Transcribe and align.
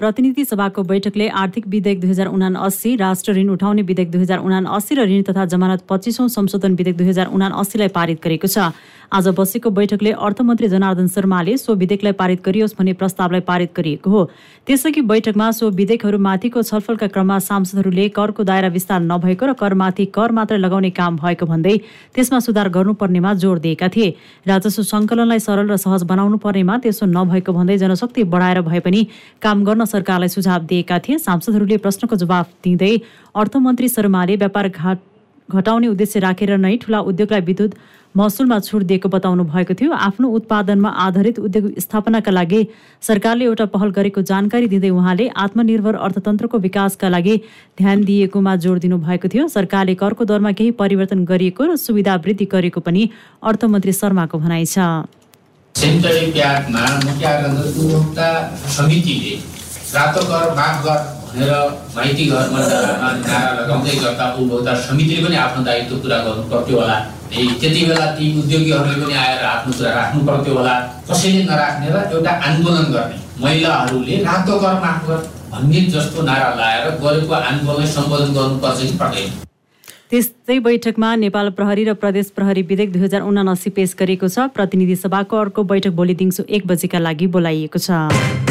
प्रतिनिधि 0.00 0.44
सभाको 0.44 0.82
बैठकले 0.82 1.28
आर्थिक 1.32 1.66
विधेयक 1.68 2.00
दुई 2.00 2.10
हजार 2.10 2.26
उना 2.28 2.48
अस्सी 2.60 2.94
राष्ट्र 2.96 3.32
ऋण 3.34 3.48
उठाउने 3.50 3.82
विधेयक 3.82 4.10
दुई 4.10 4.20
हजार 4.20 4.38
उना 4.38 4.58
अस्सी 4.70 4.94
र 4.94 5.06
ऋण 5.08 5.22
तथा 5.24 5.44
जमानत 5.48 5.84
पच्चिसौँ 5.88 6.28
संशोधन 6.28 6.74
विधेयक 6.76 6.96
दुई 6.96 7.08
हजार 7.08 7.26
उना 7.32 7.48
अस्सीलाई 7.56 7.88
पारित 7.96 8.20
गरेको 8.24 8.46
छ। 8.46 8.68
आज 9.06 9.28
बसेको 9.32 9.70
बैठकले 9.70 10.10
अर्थमन्त्री 10.12 10.68
जनार्दन 10.68 11.06
शर्माले 11.08 11.56
सो 11.56 11.74
विधेयकलाई 11.74 12.12
पारित 12.12 12.42
गरियोस् 12.44 12.74
भन्ने 12.78 12.92
प्रस्तावलाई 12.92 13.40
पारित 13.40 13.72
गरिएको 13.76 14.10
हो। 14.10 14.24
त्यसअघि 14.66 15.00
बैठकमा 15.00 15.50
सो 15.50 15.70
विधेयकहरूमाथिको 15.70 16.62
छलफलका 16.62 17.06
क्रममा 17.06 17.38
सांसदहरूले 17.38 18.08
करको 18.12 18.44
दायरा 18.44 18.68
विस्तार 18.68 19.00
नभएको 19.00 19.46
र 19.46 19.52
करमाथि 19.54 20.04
कर 20.12 20.32
मात्रै 20.32 20.58
लगाउने 20.58 20.90
काम 20.92 21.16
भएको 21.16 21.46
भन्दै 21.46 21.76
त्यसमा 22.12 22.38
सुधार 22.42 22.68
गर्नुपर्नेमा 22.68 23.34
जोड 23.40 23.60
दिएका 23.62 23.88
थिए। 23.88 24.10
राजस्व 24.44 24.82
सङ्कलनलाई 24.82 25.38
सरल 25.40 25.70
र 25.70 25.76
सहज 25.78 26.02
बनाउनु 26.04 26.36
पर्नेमा 26.44 26.78
त्यसो 26.84 27.06
नभएको 27.08 27.52
भन्दै 27.52 27.78
जनशक्ति 27.78 28.24
बढाएर 28.26 28.60
भए 28.60 28.80
पनि 28.82 29.06
काम 29.40 29.64
गर्न 29.64 29.84
सरकारलाई 29.86 30.28
सुझाव 30.28 30.60
दिएका 30.66 30.98
थिए। 30.98 31.18
सांसदहरूले 31.18 31.76
प्रश्नको 31.78 32.16
जवाफ 32.16 32.46
दिँदै 32.64 32.94
अर्थमन्त्री 33.34 33.88
शर्माले 33.88 34.36
व्यापार 34.36 34.68
घाट 34.68 34.98
घटाउने 35.48 35.86
उद्देश्य 35.88 36.20
राखेर 36.20 36.56
नै 36.58 36.76
ठुला 36.82 37.00
उद्योगलाई 37.06 37.40
विद्युत 37.40 37.74
महसुलमा 38.14 38.58
छुट 38.58 38.82
दिएको 38.82 39.08
बताउनु 39.08 39.44
भएको 39.44 39.74
थियो। 39.78 39.92
आफ्नो 39.92 40.28
उत्पादनमा 40.36 40.90
आधारित 41.04 41.38
उद्योग 41.38 41.64
स्थापनाका 41.78 42.30
लागि 42.32 42.60
सरकारले 43.02 43.44
एउटा 43.44 43.64
पहल 43.74 43.90
गरेको 43.92 44.22
जानकारी 44.22 44.66
दिँदै 44.68 44.90
उहाँले 44.90 45.28
आत्मनिर्भर 45.36 45.94
अर्थतन्त्रको 46.06 46.58
विकासका 46.58 47.08
लागि 47.08 47.36
ध्यान 47.78 48.04
दिएकोमा 48.04 48.56
जोड 48.64 48.78
दिनुभएको 48.80 49.28
थियो। 49.28 49.48
सरकारले 49.48 49.94
करको 49.94 50.24
दरमा 50.24 50.52
केही 50.52 50.70
परिवर्तन 50.80 51.24
गरिएको 51.24 51.62
र 51.64 51.76
सुविधा 51.76 52.14
वृद्धि 52.24 52.46
गरेको 52.52 52.80
पनि 52.80 53.02
अर्थमन्त्री 53.44 53.92
शर्माको 53.92 54.38
भनाइ 54.38 54.64
छ। 54.66 54.78
रातो 59.94 60.20
कर 60.28 60.54
माफ 60.56 60.84
गर 60.84 60.98
भनेर 61.26 61.52
माइती 61.96 62.24
घरमा 62.26 62.60
नारा 62.60 63.50
लगाउँदै 63.58 63.94
गर्दा 64.02 64.24
उपभोक्ता 64.38 64.74
समितिले 64.86 65.22
पनि 65.26 65.36
आफ्नो 65.44 65.62
दायित्व 65.64 65.96
पुरा 66.02 66.18
गर्नु 66.26 66.42
पर्थ्यो 66.50 66.80
होला 66.80 66.96
त्यति 67.60 67.84
बेला 67.86 68.06
ती 68.18 68.24
उद्योगीहरूले 68.40 68.96
पनि 69.02 69.14
आएर 69.24 69.44
आफ्नो 69.52 69.72
कुरा 69.78 69.90
राख्नु 69.94 70.20
पर्थ्यो 70.26 70.54
होला। 70.58 70.74
कसैले 71.10 71.42
नराख्ने 71.44 71.88
र 71.94 72.02
एउटा 72.12 72.32
आन्दोलन 72.48 72.86
गर्ने 72.94 73.16
महिलाहरूले 73.42 74.16
रातो 74.24 74.58
कर 74.60 74.74
माफ 74.84 75.08
गर 75.08 75.20
भन्ने 75.52 75.80
जस्तो 75.94 76.22
नारा 76.30 76.48
लाएर 76.60 76.88
गरेको 77.02 77.34
आन्दोलनलाई 77.34 77.92
सम्बोधन 77.96 78.32
गर्नुपर्छ 78.38 78.80
कि 78.80 78.96
पर्दैन। 79.02 79.30
त्यस्तै 80.10 80.58
बैठकमा 80.66 81.14
नेपाल 81.22 81.50
प्रहरी 81.58 81.84
र 81.84 81.94
प्रदेश 82.02 82.26
प्रहरी 82.36 82.62
विधेयक 82.70 82.92
दुई 82.92 83.02
हजार 83.02 83.22
उनासी 83.30 83.70
पेश 83.78 83.94
गरेको 83.98 84.28
छ। 84.28 84.50
प्रतिनिधि 84.56 84.96
सभाको 84.96 85.36
अर्को 85.36 85.62
बैठक 85.72 85.98
भोलि 85.98 86.14
दिउँसो 86.20 86.42
एक 86.48 86.66
बजेका 86.66 86.98
लागि 87.06 87.26
बोलाइएको 87.38 87.78
छ। 87.78 88.45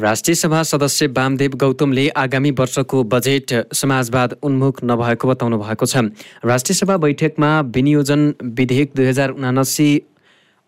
राष्ट्रिय 0.00 0.34
सभा 0.34 0.62
सदस्य 0.62 1.06
वामदेव 1.16 1.54
गौतमले 1.60 2.08
आगामी 2.16 2.50
वर्षको 2.58 3.02
बजेट 3.04 3.52
समाजवाद 3.74 4.34
उन्मुख 4.42 4.78
नभएको 4.84 5.28
बताउनु 5.28 5.58
भएको 5.58 5.86
छ। 5.86 5.96
राष्ट्रिय 6.44 6.74
सभा 6.74 6.96
बैठकमा 6.96 7.50
विनियोजन 7.76 8.22
विधेयक 8.56 8.92
दुई 8.96 9.06
हजार 9.06 9.30
उनासी 9.30 9.88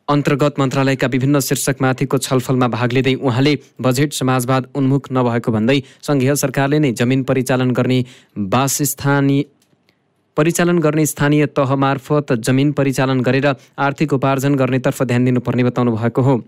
अन्तर्गत 0.08 0.58
मन्त्रालयका 0.58 1.06
विभिन्न 1.08 1.40
शीर्षकमाथिको 1.40 2.18
छलफलमा 2.18 2.68
भाग 2.68 2.92
लिँदै 2.92 3.14
उहाँले 3.16 3.58
बजेट 3.80 4.12
समाजवाद 4.12 4.68
उन्मुख 4.76 5.12
नभएको 5.12 5.52
भन्दै 5.52 5.80
सङ्घीय 6.02 6.34
सरकारले 6.36 6.78
नै 6.78 6.92
जमिन 6.94 7.22
परिचालन 7.24 7.70
गर्ने 7.72 8.04
वासस्थानीय 8.54 9.44
परिचालन 10.36 10.78
गर्ने 10.78 11.06
स्थानीय 11.06 11.46
तह 11.56 11.76
मार्फत 11.84 12.32
जमिन 12.40 12.72
परिचालन 12.74 13.20
गरेर 13.22 13.54
आर्थिक 13.80 14.12
उपार्जन 14.12 14.54
गर्नेतर्फ 14.56 15.02
ध्यान 15.02 15.24
दिनुपर्ने 15.24 15.64
बताउनु 15.64 15.96
भएको 15.96 16.22
हो। 16.22 16.42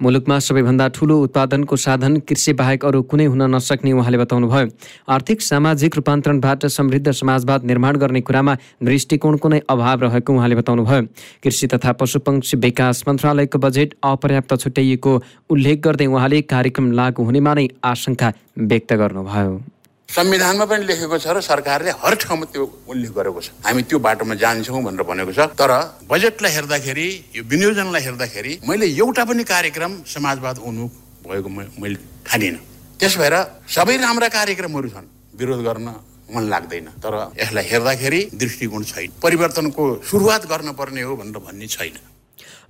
मुलुकमा 0.00 0.38
सबैभन्दा 0.38 0.86
ठुलो 0.88 1.18
उत्पादनको 1.20 1.76
साधन 1.76 2.16
कृषि 2.22 2.52
बाहेक 2.52 2.84
अरू 2.84 3.02
कुनै 3.04 3.24
हुन 3.26 3.42
नसक्ने 3.54 3.92
उहाँले 3.92 4.18
बताउनुभयो। 4.18 4.66
आर्थिक 5.10 5.40
सामाजिक 5.42 5.96
रूपान्तरणबाट 5.96 6.66
समृद्ध 6.68 7.10
समाजवाद 7.10 7.64
निर्माण 7.64 7.96
गर्ने 7.98 8.20
कुरामा 8.20 8.54
दृष्टिकोणको 8.82 9.48
नै 9.48 9.60
अभाव 9.68 10.00
रहेको 10.02 10.34
उहाँले 10.34 10.54
बताउनुभयो। 10.54 11.02
कृषि 11.42 11.66
तथा 11.66 11.92
पशुपक्षी 11.98 12.56
विकास 12.56 13.02
मन्त्रालयको 13.08 13.58
बजेट 13.58 13.94
अपर्याप्त 14.04 14.54
छुट्याइएको 14.56 15.12
उल्लेख 15.50 15.80
गर्दै 15.80 16.06
उहाँले 16.06 16.40
कार्यक्रम 16.54 16.92
लागू 16.92 17.24
हुनेमा 17.24 17.54
नै 17.54 17.66
आशंका 17.84 18.32
व्यक्त 18.56 18.92
गर्नुभयो। 19.02 19.60
संविधानमा 20.08 20.64
पनि 20.64 20.84
लेखेको 20.88 21.18
छ 21.20 21.30
र 21.30 21.40
सरकारले 21.46 21.90
हर 22.02 22.14
ठाउँमा 22.18 22.46
त्यो 22.50 22.64
उल्लेख 22.90 23.10
गरेको 23.12 23.40
छ। 23.40 23.48
हामी 23.62 23.82
त्यो 23.86 23.98
बाटोमा 24.02 24.34
जान्छौँ 24.34 24.82
भनेर 24.82 25.02
भनेको 25.06 25.32
छ। 25.36 25.40
तर 25.54 25.70
बजेटलाई 26.10 26.52
हेर्दाखेरि 26.58 27.06
यो 27.36 27.42
विनियोजनलाई 27.46 28.02
हेर्दाखेरि 28.02 28.52
मैले 28.66 28.86
एउटा 28.98 29.24
पनि 29.30 29.44
कार्यक्रम 29.44 29.92
समाजवाद 30.08 30.56
उन्मुख 30.58 30.90
भएको 31.22 31.48
मैले 31.54 31.98
ठानिनँ। 32.26 32.58
त्यस 32.98 33.14
भएर 33.20 33.34
सबै 33.68 33.96
राम्रा 34.02 34.28
कार्यक्रमहरू 34.32 34.88
छन्। 34.90 35.06
विरोध 35.38 35.60
गर्न 35.62 35.86
मन 36.34 36.44
लाग्दैन। 36.50 36.86
तर 36.98 37.14
यसलाई 37.38 37.64
हेर्दाखेरि 37.68 38.20
दृष्टिकोण 38.34 38.82
छैन। 38.90 39.10
परिवर्तनको 39.22 39.82
सुरुवात 40.02 40.42
गर्न 40.50 40.68
पर्ने 40.74 41.02
हो 41.06 41.14
भनेर 41.14 41.38
भन्ने 41.46 41.66
छैन। 41.68 41.94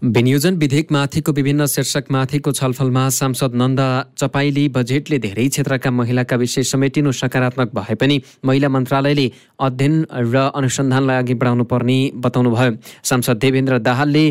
विनियोजन 0.02 0.56
विधेयकमाथिको 0.56 1.32
विभिन्न 1.32 1.66
शीर्षकमाथिको 1.66 2.50
छलफलमा 2.52 3.08
सांसद 3.10 3.54
नन्दा 3.54 3.86
चपाईले 4.18 4.68
बजेटले 4.70 5.18
धेरै 5.18 5.46
क्षेत्रका 5.48 5.90
महिलाका 5.90 6.36
विषय 6.38 6.62
समेटिनु 6.62 7.12
सकारात्मक 7.12 7.74
भए 7.74 7.94
पनि 7.98 8.20
महिला 8.46 8.68
मन्त्रालयले 8.68 9.26
अध्ययन 9.58 10.06
र 10.30 10.36
अनुसन्धानलाई 10.54 11.18
अघि 11.18 11.34
बढाउनु 11.34 11.64
पर्ने 11.66 11.98
बताउनुभयो। 12.14 12.76
सांसद 13.10 13.38
देवेन्द्र 13.42 13.78
दाहालले 13.82 14.24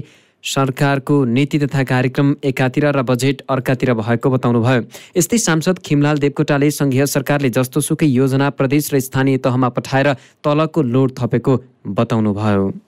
सरकारको 0.44 1.24
नीति 1.36 1.60
तथा 1.60 1.84
कार्यक्रम 1.84 2.36
एकातिर 2.48 2.86
र 2.96 3.04
बजेट 3.04 3.44
अर्कातिर 3.52 3.94
भएको 4.00 4.30
बताउनुभयो। 4.32 4.82
यस्तै 5.20 5.38
सांसद 5.38 5.84
खिमलाल 5.84 6.18
देवकोटाले 6.24 6.72
सङ्घीय 6.80 7.06
सरकारले 7.12 7.50
जस्तोसुकै 7.60 8.08
योजना 8.08 8.50
प्रदेश 8.56 8.94
र 8.94 9.00
स्थानीय 9.04 9.38
तहमा 9.44 9.70
पठाएर 9.76 10.14
तलको 10.48 10.82
लोड 10.96 11.18
थपेको 11.20 11.62
बताउनुभयो। 12.00 12.87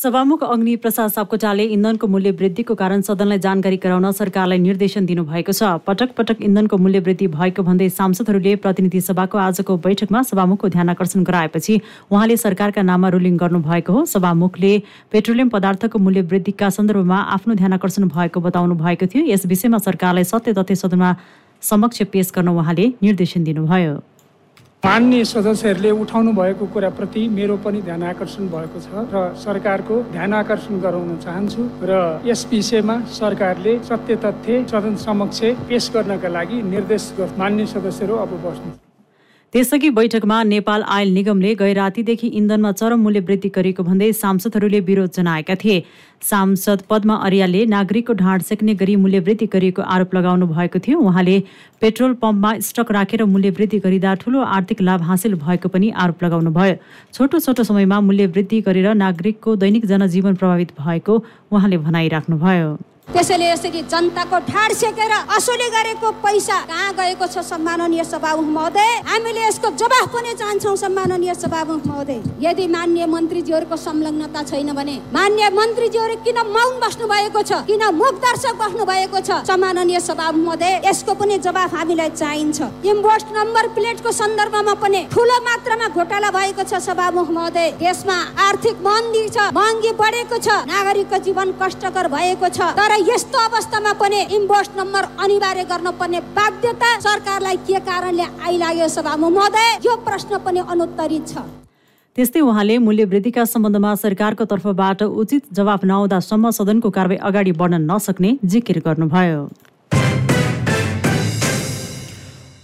सभामुख 0.00 0.42
अग्नि 0.44 0.74
प्रसाद 0.76 1.10
सापकोटाले 1.10 1.64
इन्धनको 1.72 2.06
मूल्य 2.08 2.30
वृद्धिको 2.32 2.74
कारण 2.74 3.00
सदनलाई 3.04 3.38
जानकारी 3.38 3.76
गराउन 3.76 4.10
सरकारलाई 4.12 4.58
निर्देशन 4.58 5.06
दिनुभएको 5.06 5.52
छ। 5.52 5.72
पटक 5.86 6.14
पटक 6.16 6.40
इन्धनको 6.40 6.76
मूल्य 6.78 7.00
वृद्धि 7.00 7.26
भएको 7.28 7.62
भन्दै 7.62 7.88
सांसदहरूले 7.90 8.54
प्रतिनिधि 8.56 9.00
सभाको 9.00 9.38
आजको 9.38 9.76
बैठकमा 9.76 10.22
सभामुखको 10.22 10.68
ध्यान 10.68 10.88
आकर्षण 10.88 11.24
गराएपछि 11.24 11.80
उहाँले 12.10 12.36
सरकारका 12.36 12.82
नाममा 12.82 13.08
रुलिङ 13.12 13.36
गर्नुभएको 13.36 13.92
हो। 13.92 14.04
सभामुखले 14.08 14.72
पेट्रोलियम 15.12 15.48
पदार्थको 15.52 15.98
मूल्य 16.00 16.22
वृद्धिका 16.32 16.70
सन्दर्भमा 16.70 17.18
आफ्नो 17.36 17.54
ध्यान 17.60 17.72
आकर्षण 17.76 18.08
भएको 18.08 18.40
बताउनु 18.40 18.74
भएको 18.80 19.06
थियो। 19.06 19.26
यस 19.28 19.46
विषयमा 19.52 19.78
सरकारलाई 19.84 20.24
सत्य 20.32 20.52
तथ्य 20.56 20.80
सदनमा 20.80 21.16
समक्ष 21.62 22.02
पेश 22.08 22.32
गर्न 22.36 22.48
उहाँले 22.56 22.92
निर्देशन 23.02 23.44
दिनुभयो। 23.44 24.00
मान्य 24.84 25.24
सदस्यहरूले 25.24 25.90
उठाउनु 26.02 26.32
भएको 26.32 26.66
कुराप्रति 26.72 27.22
मेरो 27.28 27.56
पनि 27.64 27.80
ध्यान 27.84 28.02
आकर्षण 28.02 28.46
भएको 28.48 28.80
छ 28.80 29.04
र 29.12 29.36
सरकारको 29.36 29.96
ध्यान 30.12 30.32
आकर्षण 30.34 30.80
गराउन 30.80 31.16
चाहन्छु 31.20 31.68
र 31.84 32.00
यस 32.24 32.46
विषयमा 32.50 32.96
सरकारले 33.12 33.78
सत्य 33.84 34.16
तथ्य 34.24 34.64
सदन 34.72 34.96
समक्ष 35.04 35.40
पेश 35.68 35.90
गर्नका 35.94 36.28
लागि 36.36 36.62
निर्देश 36.72 37.12
मान्य 37.38 37.66
सदस्यहरू 37.74 38.16
अब 38.24 38.32
बस्नु। 38.44 38.72
त्यसअघि 39.54 39.88
बैठकमा 39.90 40.42
नेपाल 40.42 40.82
आयल 40.86 41.08
निगमले 41.12 41.54
गै 41.60 41.72
रातिदेखि 41.74 42.26
इन्धनमा 42.40 42.70
चरम 42.72 43.00
मूल्य 43.02 43.20
वृद्धि 43.20 43.48
गरेको 43.54 43.82
भन्दै 43.82 44.10
सांसदहरूले 44.12 44.80
विरोध 44.80 45.10
जनाएका 45.16 45.54
थिए। 45.62 45.78
सांसद 46.22 46.82
पद्मा 46.90 47.14
अर्यालले 47.26 47.64
नागरिकको 47.66 48.12
ढाड 48.20 48.42
सेक्ने 48.42 48.74
गरी 48.82 48.94
मूल्य 48.96 49.18
वृद्धि 49.20 49.46
गरिएको 49.52 49.82
आरोप 49.94 50.14
लगाउनु 50.14 50.46
भएको 50.46 50.78
थियो। 50.78 50.98
उहाँले 51.00 51.36
पेट्रोल 51.82 52.14
पम्पमा 52.22 52.52
स्टक 52.68 52.92
राखेर 52.92 53.24
मूल्य 53.24 53.50
वृद्धि 53.58 53.78
गरिँदा 53.80 54.14
ठूलो 54.22 54.42
आर्थिक 54.58 54.82
लाभ 54.82 55.02
हासिल 55.10 55.34
भएको 55.42 55.68
पनि 55.68 55.90
आरोप 55.98 56.22
लगाउनुभयो। 56.24 56.76
छोटो 57.14 57.40
छोटो 57.40 57.62
समयमा 57.64 58.00
मूल्य 58.00 58.26
वृद्धि 58.30 58.60
गरेर 58.68 58.94
नागरिकको 58.94 59.56
दैनिक 59.56 59.86
जनजीवन 59.86 60.34
प्रभावित 60.34 60.72
भएको 60.78 61.22
उहाँले 61.50 61.78
भनाइराख्नुभयो। 61.88 62.70
त्यसैले 63.10 63.46
यसरी 63.50 63.80
जनताको 63.90 64.38
ठाड 64.46 64.72
सेकेर 64.72 65.12
असुली 65.36 65.68
गरेको 65.74 66.10
पैसा 66.22 66.58
कहाँ 66.70 66.92
गएको 66.94 67.26
छ 67.26 67.42
सम्माननीय 67.42 68.04
सभामुख 68.06 68.46
महोदय? 68.46 68.90
हामीले 69.02 69.42
यसको 69.46 69.68
जवाफ 69.74 70.08
पनि 70.14 70.32
चाहन्छौँ 70.38 70.76
सम्माननीय 70.76 71.34
सभामुख 71.34 71.86
महोदय। 71.86 72.20
यदि 72.40 72.66
मान्य 72.70 73.06
मन्त्रीजीहरूको 73.10 73.76
संलग्नता 73.76 74.42
छैन 74.50 74.72
भने 74.78 74.94
मान्य 75.10 75.48
मन्त्रीजीहरू 75.50 76.16
किन 76.22 76.38
मौन 76.54 76.78
बस्नु 76.78 77.06
भएको 77.10 77.42
छ? 77.42 77.52
किन 77.66 77.82
मुख 77.98 78.14
दर्शक 78.22 78.54
बस्नु 78.62 78.84
भएको 78.86 79.20
छ? 79.26 79.30
सम्माननीय 79.50 80.00
सभामुख 80.00 80.44
महोदय 80.46 80.80
यसको 80.86 81.14
पनि 81.18 81.38
जवाफ 81.42 81.74
हामीलाई 81.74 82.10
चाहिन्छ। 82.14 82.58
इम्पोस्ट 82.86 83.26
नम्बर 83.34 83.68
प्लेटको 83.74 84.10
सन्दर्भमा 84.12 84.74
पनि 84.78 85.00
ठुलो 85.10 85.40
मात्रामा 85.50 85.88
घोटाला 85.90 86.30
भएको 86.30 86.62
छ 86.62 86.78
सभामुख 86.78 87.28
महोदय। 87.30 87.70
देशमा 87.82 88.18
आर्थिक 88.46 88.76
मन्दी 88.86 89.28
छ 89.28 89.50
महँगी 89.50 89.92
बढेको 89.98 90.38
छ 90.38 90.62
नागरिकको 90.70 91.18
जीवन 91.26 91.52
कष्टकर 91.58 92.08
भएको 92.14 92.48
छ। 92.48 92.70
तर 92.78 92.98
यस्तो 93.00 93.38
अवस्थामा 93.38 93.92
पनि 94.00 94.20
इन्भोइस 94.36 94.68
नम्बर 94.76 95.04
अनिवार्य 95.24 95.64
गर्नुपर्ने 95.64 96.20
बाध्यता 96.36 96.88
सरकारलाई 97.00 97.56
के 97.66 97.78
कारणले 97.80 98.26
आइलाग्यो 98.46 98.88
सभामुख 98.88 99.32
महोदय? 99.32 99.68
यो 99.86 99.96
प्रश्न 100.04 100.38
पनि 100.44 100.60
अनुत्तरित 100.68 101.28
छ। 101.28 101.44
त्यस्तै 102.16 102.40
उहाँले 102.40 102.76
मूल्य 102.78 103.04
वृद्धिका 103.04 103.44
सम्बन्धमा 103.44 103.94
सरकारको 103.94 104.44
तर्फबाट 104.44 105.02
उचित 105.02 105.42
जवाफ 105.52 105.84
नआउँदासम्म 105.84 106.50
सदनको 106.50 106.90
कारवाही 106.90 107.18
अगाडि 107.28 107.52
बढ्न 107.52 107.80
नसक्ने 107.90 108.36
जिकिर 108.44 108.78
गर्नुभयो। 108.86 109.40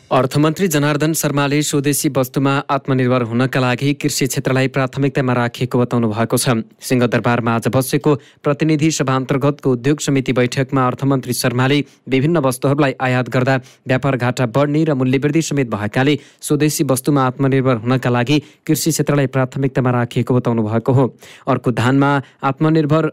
अर्थमन्त्री 0.07 0.67
जनार्दन 0.69 1.13
शर्माले 1.13 1.61
स्वदेशी 1.63 2.09
वस्तुमा 2.17 2.51
आत्मनिर्भर 2.71 3.23
हुनका 3.23 3.61
लागि 3.61 3.95
कृषि 3.95 4.27
क्षेत्रलाई 4.27 4.69
प्राथमिकतामा 4.69 5.33
राखिएको 5.35 5.79
बताउनु 5.79 6.09
भएको 6.09 6.37
छ। 6.39 6.63
सिंहदरबारमा 6.79 7.55
आज 7.55 7.67
बसेको 7.75 8.15
प्रतिनिधि 8.39 8.91
सभा 8.93 9.17
अन्तर्गतको 9.17 9.73
उद्योग 9.73 10.01
समिति 10.01 10.33
बैठकमा 10.33 10.87
अर्थमन्त्री 10.87 11.33
शर्माले 11.33 11.83
विभिन्न 12.07 12.39
वस्तुहरूलाई 12.39 12.95
आयात 13.03 13.29
गर्दा 13.29 13.57
व्यापार 13.83 14.17
घाटा 14.17 14.47
बढ्ने 14.47 14.85
र 14.85 14.95
मूल्यवृद्धि 14.95 15.43
समेत 15.43 15.75
भएकाले 15.75 16.19
स्वदेशी 16.41 16.85
वस्तुमा 16.87 17.27
आत्मनिर्भर 17.27 17.77
हुनका 17.83 18.11
लागि 18.11 18.39
कृषि 18.63 18.91
क्षेत्रलाई 18.91 19.27
प्राथमिकतामा 19.27 19.91
राखिएको 19.91 20.35
बताउनु 20.35 20.63
भएको 20.71 20.93
हो। 20.93 21.15
अर्को 21.51 21.71
धानमा 21.83 22.21
आत्मनिर्भर 22.47 23.11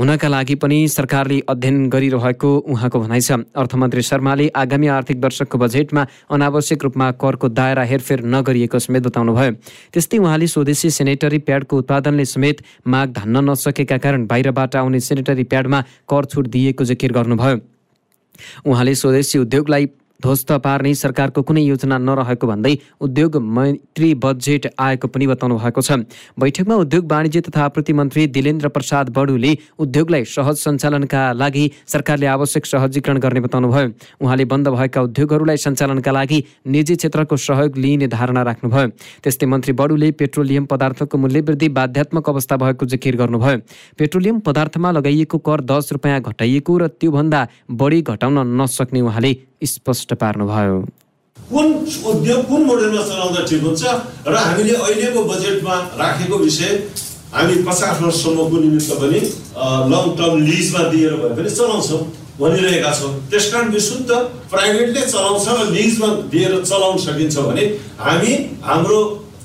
हुनका 0.00 0.28
लागि 0.28 0.54
पनि 0.56 0.76
सरकारले 0.88 1.38
अध्ययन 1.44 1.88
गरिरहेको 1.92 2.50
उहाँको 2.72 2.98
भनाइ 3.00 3.20
छ। 3.20 3.36
अर्थमन्त्री 3.52 4.02
शर्माले 4.02 4.48
आगामी 4.56 4.86
आर्थिक 4.88 5.16
वर्षको 5.20 5.58
बजेटमा 5.60 6.06
अनावश्यक 6.32 6.82
रूपमा 6.82 7.10
करको 7.20 7.48
दायरा 7.50 7.84
हेरफेर 7.84 8.24
नगरिएको 8.24 8.78
समेत 8.80 9.02
बताउनुभयो। 9.04 9.52
त्यस्तै 9.92 10.18
उहाँले 10.18 10.46
स्वदेशी 10.48 10.90
सेनेटरी 10.90 11.38
प्याडको 11.44 11.76
उत्पादनले 11.76 12.24
समेत 12.24 12.64
माग 12.88 13.12
धान्न 13.12 13.44
नसकेका 13.44 13.98
कारण 14.00 14.24
बाहिरबाट 14.24 14.76
आउने 14.80 15.00
सेनेटरी 15.04 15.44
प्याडमा 15.44 15.80
कर 16.08 16.24
छुट 16.32 16.46
दिएको 16.48 16.84
जिकिर 16.84 17.12
गर्नुभयो। 17.12 17.60
उहाँले 18.64 18.94
स्वदेशी 18.94 19.38
उद्योगलाई 19.38 19.84
ध्वस्त 20.20 20.52
पार्ने 20.64 20.94
सरकारको 20.94 21.42
कुनै 21.42 21.62
योजना 21.62 21.98
नरहेको 21.98 22.46
भन्दै 22.46 22.76
उद्योग 23.00 23.36
मैत्री 23.56 24.14
बजेट 24.16 24.66
आएको 24.78 25.08
पनि 25.08 25.26
बताउनु 25.26 25.56
भएको 25.58 25.80
छ। 25.80 26.04
बैठकमा 26.38 26.74
उद्योग 26.76 27.04
वाणिज्य 27.12 27.40
तथा 27.40 27.64
आपूर्ति 27.64 27.92
मन्त्री 27.92 28.26
दिलेन्द्र 28.28 28.68
प्रसाद 28.68 29.10
बडुले 29.10 29.56
उद्योगलाई 29.78 30.24
सहज 30.26 30.56
सञ्चालनका 30.60 31.22
लागि 31.32 31.64
सरकारले 31.86 32.26
आवश्यक 32.26 32.66
सहजीकरण 32.66 33.18
गर्ने 33.18 33.40
बताउनुभयो। 33.40 33.88
उहाँले 34.20 34.44
बन्द 34.44 34.68
भएका 34.70 35.00
उद्योगहरूलाई 35.02 35.56
सञ्चालनका 35.56 36.12
लागि 36.12 36.38
निजी 36.66 36.94
क्षेत्रको 36.96 37.36
सहयोग 37.38 37.76
लिइने 37.76 38.06
धारणा 38.08 38.42
राख्नुभयो। 38.42 38.88
त्यस्तै 39.24 39.46
मन्त्री 39.46 39.72
बडुले 39.74 40.10
पेट्रोलियम 40.20 40.64
पदार्थको 40.66 41.18
मूल्यवृद्धि 41.18 41.68
बाध्यात्मक 41.68 42.28
अवस्था 42.28 42.56
भएको 42.56 42.86
जिकिर 42.86 43.16
गर्नुभयो। 43.16 43.58
पेट्रोलियम 43.98 44.38
पदार्थमा 44.40 44.90
लगाइएको 44.92 45.38
कर 45.38 45.60
दस 45.64 45.92
रुपियाँ 45.92 46.20
घटाइएको 46.20 46.78
र 46.78 46.86
त्योभन्दा 47.00 47.40
बढी 47.72 48.00
घटाउन 48.02 48.38
नसक्ने 48.60 49.00
उहाँले 49.00 49.32
स्पष्ट 49.62 50.14
पार्नुभयो। 50.14 50.78
कुन 51.36 51.66
उद्योग 52.06 52.40
कुन 52.48 52.62
मोडेलमा 52.64 53.02
चलाउँदा 53.02 53.42
ठिक 53.48 53.62
हुन्छ 53.62 53.82
र 54.26 54.34
हामीले 54.36 54.74
अहिलेको 54.76 55.24
बजेटमा 55.24 55.74
राखेको 56.00 56.36
विषय 56.38 56.72
हामी 57.34 57.54
पचास 57.66 58.00
वर्षसम्मको 58.02 58.56
निमित्त 58.60 58.92
पनि 59.00 59.20
लङ 59.92 60.04
टर्म 60.18 60.42
लिजमा 60.46 60.82
दिएर 60.90 61.14
भए 61.20 61.34
पनि 61.36 61.50
चलाउँछौँ 61.50 62.00
भनिरहेका 62.40 62.92
छौँ। 62.98 63.12
त्यस 63.30 63.52
कारण 63.52 63.68
विशुद्ध 63.70 64.10
प्राइभेटले 64.50 65.02
चलाउँछ 65.06 65.48
र 65.48 65.70
लिजमा 65.72 66.08
दिएर 66.32 66.62
चलाउन 66.64 66.96
सकिन्छ 67.04 67.36
भने 67.38 67.64
हामी 68.00 68.32
हाम्रो 68.64 68.98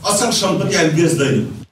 अचल 0.05 0.31
सम्पत्ति 0.31 0.75
हामी 0.75 1.01
बेच्दैनौँ। 1.01 1.64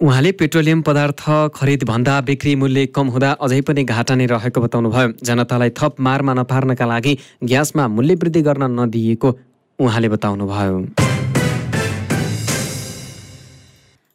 उहाँले 0.00 0.30
पेट्रोलियम 0.32 0.80
पदार्थ 0.82 1.22
खरिदभन्दा 1.56 2.20
बिक्री 2.20 2.54
मूल्य 2.54 2.86
कम 2.92 3.06
हुँदा 3.08 3.30
अझै 3.40 3.60
पनि 3.64 3.84
घाटा 3.86 4.14
नै 4.14 4.26
रहेको 4.28 4.60
बताउनुभयो। 4.60 5.24
जनतालाई 5.24 5.70
थप 5.72 6.04
मारमा 6.04 6.34
नपार्नका 6.36 6.86
लागि 6.86 7.16
ग्यासमा 7.42 7.88
मूल्य 7.88 8.14
वृद्धि 8.20 8.42
गर्न 8.44 8.62
नदिएको 8.76 9.28
उहाँले 9.78 10.08
बताउनुभयो। 10.12 10.76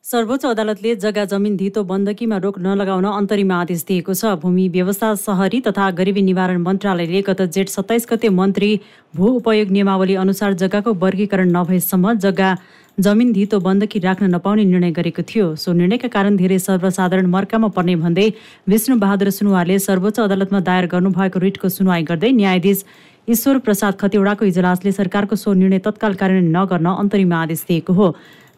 सर्वोच्च 0.05 0.45
अदालतले 0.45 0.95
जग्गा 1.01 1.23
जमिन 1.25 1.55
धितो 1.57 1.83
बन्दकीमा 1.87 2.37
रोक 2.37 2.59
नलगाउन 2.59 3.05
अन्तरिम 3.09 3.51
आदेश 3.51 3.83
दिएको 3.87 4.13
छ। 4.13 4.37
भूमि 4.37 4.67
व्यवस्था 4.69 5.13
सहरी 5.17 5.59
तथा 5.65 5.89
गरिबी 5.97 6.21
निवारण 6.21 6.61
मन्त्रालयले 6.61 7.21
गत 7.23 7.41
जेठ 7.49 7.69
सत्ताइस 7.71 8.05
गते 8.11 8.29
मन्त्री 8.29 8.71
भू 9.15 9.25
उपयोग 9.39 9.71
नियमावली 9.71 10.15
अनुसार 10.19 10.53
जग्गाको 10.61 10.93
वर्गीकरण 10.93 11.55
नभएसम्म 11.57 12.13
जग्गा 12.21 12.51
जमिन 12.97 13.31
धितो 13.33 13.59
बन्दकी 13.59 13.99
राख्न 13.99 14.25
नपाउने 14.35 14.63
निर्णय 14.65 14.91
गरेको 14.91 15.23
थियो। 15.23 15.55
सो 15.55 15.73
निर्णयका 15.73 16.07
कारण 16.07 16.35
धेरै 16.37 16.57
सर्वसाधारण 16.59 17.25
मर्कामा 17.25 17.67
पर्ने 17.75 17.95
भन्दै 17.95 18.27
विष्णु 18.69 18.97
बहादुर 18.99 19.29
सुनवारले 19.29 19.77
सर्वोच्च 19.79 20.19
अदालतमा 20.19 20.59
दायर 20.59 20.85
गर्नुभएको 20.93 21.39
रिटको 21.39 21.69
सुनवाई 21.69 22.03
गर्दै 22.09 22.31
न्यायाधीश 22.31 22.83
ईश्वर 23.29 23.57
प्रसाद 23.65 23.93
खतिवड़ाको 24.01 24.45
इजलासले 24.45 24.91
सरकारको 24.91 25.35
सो 25.35 25.53
निर्णय 25.53 25.79
तत्काल 25.87 26.13
कार्यान्वयन 26.21 26.55
नगर्न 26.57 26.87
अन्तरिम 26.93 27.33
आदेश 27.33 27.63
दिएको 27.69 27.93
हो। 27.93 28.07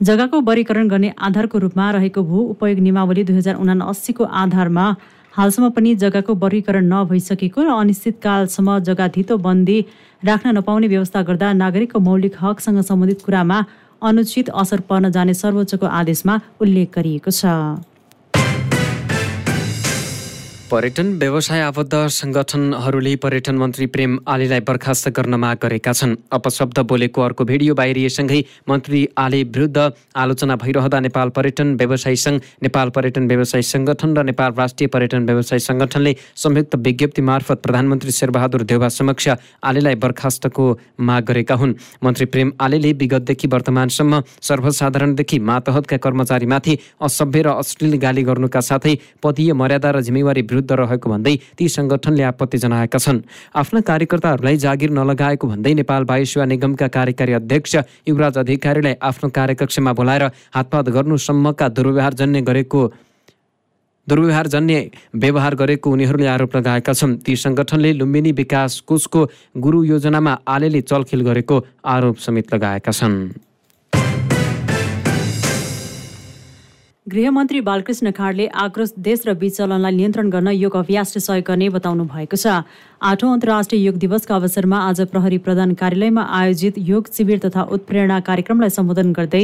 जग्गाको 0.02 0.42
वर्गीकरण 0.42 0.88
गर्ने 0.90 1.14
आधारको 1.22 1.58
रूपमा 1.64 1.90
रहेको 1.92 2.24
भू 2.24 2.40
उपयोग 2.54 2.80
नियमावली 2.80 3.24
दुई 3.24 3.36
हजार 3.38 3.56
उना 3.56 3.74
अस्सीको 3.86 4.24
आधारमा 4.42 4.86
हालसम्म 5.34 5.70
पनि 5.78 5.94
जग्गाको 6.02 6.34
वर्गीकरण 6.42 6.90
नभइसकेको 6.94 7.62
र 7.64 7.70
अनिश्चितकालसम्म 7.76 8.80
जग्गा 8.90 9.08
धितो 9.16 9.38
बन्दी 9.46 9.78
राख्न 10.24 10.58
नपाउने 10.58 10.88
व्यवस्था 10.88 11.22
गर्दा 11.30 11.54
नागरिकको 11.62 12.00
मौलिक 12.10 12.36
हकसँग 12.42 12.82
सम्बन्धित 12.90 13.22
कुरामा 13.26 13.58
अनुचित 14.04 14.50
असर 14.62 14.80
पर्न 14.90 15.10
जाने 15.12 15.34
सर्वोच्चको 15.34 15.86
आदेशमा 16.02 16.38
उल्लेख 16.62 16.88
गरिएको 16.96 17.32
छ। 17.32 17.46
पर्यटन 20.74 21.08
व्यवसाय 21.22 21.62
आबद्ध 21.62 21.96
सङ्गठनहरूले 22.10 23.16
पर्यटन 23.24 23.56
मन्त्री 23.62 23.86
प्रेम 23.94 24.18
आलेलाई 24.34 24.60
बर्खास्त 24.68 25.10
गर्न 25.18 25.36
माग 25.38 25.58
गरेका 25.64 25.92
छन्। 25.94 26.16
अपशब्द 26.34 26.80
बोलेको 26.90 27.22
अर्को 27.22 27.46
भिडियो 27.46 27.74
बाहिरिएसँगै 27.78 28.40
मन्त्री 28.70 29.02
आले 29.24 29.42
विरुद्ध 29.54 29.78
आलोचना 30.18 30.56
भइरहँदा 30.64 31.00
नेपाल 31.00 31.30
पर्यटन 31.36 31.76
व्यवसायी 31.78 32.16
सङ्घ 32.16 32.40
नेपाल 32.66 32.90
पर्यटन 32.96 33.28
व्यवसायी 33.30 33.64
सङ्गठन 33.64 34.18
र 34.18 34.24
नेपाल 34.30 34.52
राष्ट्रिय 34.62 34.88
पर्यटन 34.96 35.26
व्यवसायी 35.30 35.62
सङ्गठनले 35.68 36.16
संयुक्त 36.44 36.76
विज्ञप्ति 36.88 37.22
मार्फत 37.30 37.62
प्रधानमन्त्री 37.66 38.12
शेरबहादुर 38.20 38.64
देउवा 38.74 38.90
समक्ष 38.98 39.30
आलेलाई 39.70 39.96
बर्खास्तको 40.02 40.66
माग 41.06 41.24
गरेका 41.30 41.56
हुन्। 41.62 41.78
मन्त्री 42.04 42.26
प्रेम 42.34 42.52
आलेले 42.60 42.94
विगतदेखि 43.04 43.48
वर्तमानसम्म 43.54 44.22
सर्वसाधारणदेखि 44.50 45.40
मातहतका 45.52 46.02
कर्मचारीमाथि 46.08 46.78
असभ्य 47.10 47.42
र 47.46 47.56
अश्लील 47.62 47.94
गाली 48.02 48.24
गर्नुका 48.32 48.66
साथै 48.72 48.98
पदीय 49.22 49.54
मर्यादा 49.62 49.92
र 49.92 50.02
जिम्मेवारी 50.10 50.42
विरुद्ध 50.42 50.62
रहेको 50.72 51.10
भन्दै 51.10 51.36
ती 51.58 51.68
सङ्गठनले 51.70 52.24
आपत्ति 52.24 52.58
जनाएका 52.58 53.00
छन्। 53.00 53.22
आफ्ना 53.56 53.82
कार्यकर्ताहरूलाई 53.82 54.58
जागिर 54.58 54.90
नलगाएको 54.90 55.48
भन्दै 55.48 55.74
नेपाल 55.74 56.04
वायु 56.10 56.26
सेवा 56.26 56.46
निगमका 56.46 56.88
कार्यकारी 56.88 57.34
अध्यक्ष 57.34 57.76
युवराज 58.08 58.38
अधिकारीलाई 58.38 58.96
आफ्नो 59.02 59.30
कार्यकक्षमा 59.30 59.94
बोलाएर 59.94 60.24
हातपात 60.56 60.90
गर्नुसम्मका 60.90 61.68
दुर्व्यवहार 61.70 62.14
जन्य 62.14 62.42
गरेको 62.42 62.82
दुर्व्यवहार 64.08 64.48
जन्य 64.48 64.90
व्यवहार 65.16 65.56
गरेको 65.56 65.92
उनीहरूले 65.92 66.28
आरोप 66.28 66.56
लगाएका 66.56 66.94
छन्। 66.94 67.16
ती 67.24 67.36
सङ्गठनले 67.36 67.92
लुम्बिनी 67.94 68.32
विकास 68.32 68.80
कोषको 68.88 69.22
गुरु 69.58 69.84
योजनामा 69.84 70.34
आलेले 70.48 70.82
चलखेल 70.82 71.22
गरेको 71.24 71.64
आरोप 71.86 72.18
समेत 72.18 72.54
लगाएका 72.54 72.92
छन्। 72.92 73.16
गृहमन्त्री 77.08 77.60
बालकृष्ण 77.60 78.12
खाडले 78.16 78.46
आक्रोश 78.56 78.92
देश 78.98 79.22
र 79.28 79.32
विचलनलाई 79.40 79.96
नियन्त्रण 79.96 80.30
गर्न 80.32 80.48
योग 80.56 80.76
अभ्यासले 80.78 81.20
सहयोग 81.20 81.44
गर्ने 81.48 81.68
बताउनु 81.70 82.04
भएको 82.08 82.38
छ। 82.40 82.64
आठौँ 83.04 83.32
अन्तर्राष्ट्रिय 83.32 83.84
योग 83.84 83.96
दिवसका 84.00 84.36
अवसरमा 84.36 84.78
आज 84.88 85.02
प्रहरी 85.12 85.38
प्रधान 85.44 85.74
कार्यालयमा 85.76 86.24
आयोजित 86.40 86.80
योग 86.80 87.12
शिविर 87.12 87.40
तथा 87.44 87.62
उत्प्रेरणा 87.76 88.20
कार्यक्रमलाई 88.24 88.70
सम्बोधन 88.72 89.12
गर्दै 89.20 89.44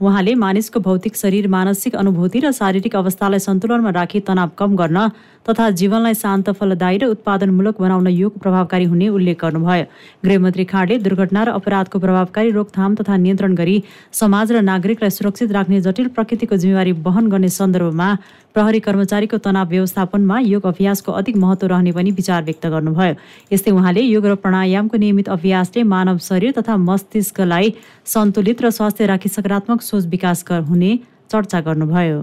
उहाँले 0.00 0.34
मानिसको 0.34 0.80
भौतिक 0.82 1.16
शरीर 1.16 1.46
मानसिक 1.54 1.94
अनुभूति 1.94 2.38
र 2.40 2.50
शारीरिक 2.58 2.96
अवस्थालाई 2.96 3.38
सन्तुलनमा 3.46 3.90
राखी 3.94 4.20
तनाव 4.26 4.50
कम 4.58 4.76
गर्न 4.76 4.98
तथा 5.46 5.68
जीवनलाई 5.70 6.14
शान्त 6.14 6.50
फलदायी 6.52 6.98
र 6.98 7.04
उत्पादनमूलक 7.10 7.80
बनाउन 7.80 8.06
योग 8.08 8.38
प्रभावकारी 8.38 8.84
हुने 8.84 9.08
उल्लेख 9.08 9.36
गर्नुभयो। 9.40 9.84
गृहमन्त्री 10.24 10.64
खाँडले 10.64 10.98
दुर्घटना 10.98 11.42
र 11.44 11.50
अपराधको 11.58 11.98
प्रभावकारी 11.98 12.50
रोकथाम 12.50 12.94
तथा 12.94 13.16
नियन्त्रण 13.16 13.54
गरी 13.54 13.76
समाज 14.12 14.52
र 14.52 14.60
नागरिकलाई 14.62 15.10
सुरक्षित 15.10 15.52
राख्ने 15.52 15.80
जटिल 15.80 16.08
प्रकृतिको 16.14 16.56
जिम्मेवारी 16.56 16.92
वहन 17.06 17.28
गर्ने 17.28 17.48
सन्दर्भमा 17.50 18.08
प्रहरी 18.54 18.80
कर्मचारीको 18.80 19.38
तनाव 19.38 19.68
व्यवस्थापनमा 19.68 20.38
योग 20.44 20.66
अभ्यासको 20.66 21.12
अधिक 21.12 21.36
महत्त्व 21.36 21.66
रहने 21.66 21.92
पनि 21.92 22.10
विचार 22.12 22.42
व्यक्त 22.44 22.66
गर्नुभयो। 22.66 23.14
यस्तै 23.52 23.70
उहाँले 23.70 24.02
योग 24.02 24.26
र 24.26 24.34
प्राणायामको 24.44 24.96
नियमित 24.96 25.28
अभ्यासले 25.28 25.82
मानव 25.94 26.18
शरीर 26.20 26.52
तथा 26.58 26.76
मस्तिष्कलाई 26.76 27.72
सन्तुलित 28.06 28.62
र 28.62 28.70
स्वास्थ्य 28.70 29.06
राखी 29.06 29.28
सकारात्मक 29.28 29.82
सोच 29.82 30.06
विकास 30.06 30.44
हुने 30.68 30.98
चर्चा 31.32 31.60
गर्नुभयो। 31.60 32.20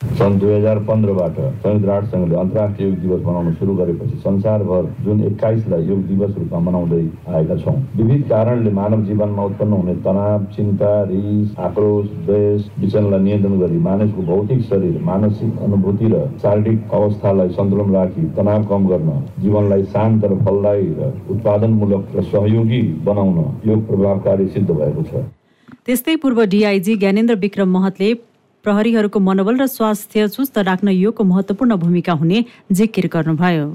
सन् 0.00 0.38
दुई 0.38 0.52
हजार 0.52 0.78
पन्ध्रबाट 0.86 1.36
संयुक्त 1.62 1.84
राष्ट्र 1.86 2.10
सङ्घले 2.10 2.36
अन्तर्राष्ट्रिय 2.38 2.88
योग 2.88 2.98
दिवस 2.98 3.20
मनाउन 3.22 3.52
सुरु 3.54 3.74
गरेपछि 3.76 4.16
संसारभर 4.18 4.84
जुन 5.04 5.20
एक्काइसलाई 5.24 5.84
योग 5.86 6.02
दिवस 6.06 6.34
रूपमा 6.38 6.58
मनाउँदै 6.60 7.00
आएका 7.34 7.56
छौँ। 7.56 7.74
विविध 7.96 8.22
कारणले 8.28 8.70
मानव 8.78 9.04
जीवनमा 9.04 9.44
उत्पन्न 9.44 9.72
हुने 9.72 9.94
तनाव 10.04 10.44
चिन्ता 10.56 10.92
रिस 11.10 11.58
आक्रोश 11.66 12.06
द्वेष 12.26 12.62
विचलनलाई 12.80 13.22
नियन्त्रण 13.22 13.58
गरी 13.60 13.78
मानिसको 13.88 14.22
भौतिक 14.22 14.62
शरीर 14.68 15.02
मानसिक 15.10 15.58
अनुभूति 15.66 16.08
र 16.12 16.22
शारीरिक 16.42 16.94
अवस्थालाई 17.00 17.48
सन्तुलन 17.58 17.94
राखी 17.94 18.28
तनाव 18.38 18.64
कम 18.70 18.88
गर्न 18.88 19.10
जीवनलाई 19.42 19.84
शान्त 19.96 20.24
र 20.24 20.38
फलदायी 20.46 20.88
र 21.00 21.12
उत्पादनमूलक 21.30 22.16
र 22.16 22.22
सहयोगी 22.30 22.82
बनाउन 23.04 23.38
योग 23.66 23.86
प्रभावकारी 23.88 24.48
सिद्ध 24.48 24.70
भएको 24.70 25.02
छ। 25.02 25.26
त्यस्तै 25.86 26.16
पूर्व 26.22 26.44
डिआइजी 26.54 26.96
ज्ञानेन्द्र 26.96 27.34
विक्रम 27.44 27.72
महतले 27.72 28.14
प्रहरीहरूको 28.68 29.18
मनोबल 29.24 29.56
र 29.58 29.66
स्वास्थ्य 29.66 30.28
सुस्त 30.28 30.58
राख्न 30.68 30.88
योगको 30.92 31.24
महत्त्वपूर्ण 31.24 31.76
भूमिका 31.82 32.12
हुने 32.20 32.44
जिकिर 32.72 33.06
गर्नुभयो। 33.14 33.68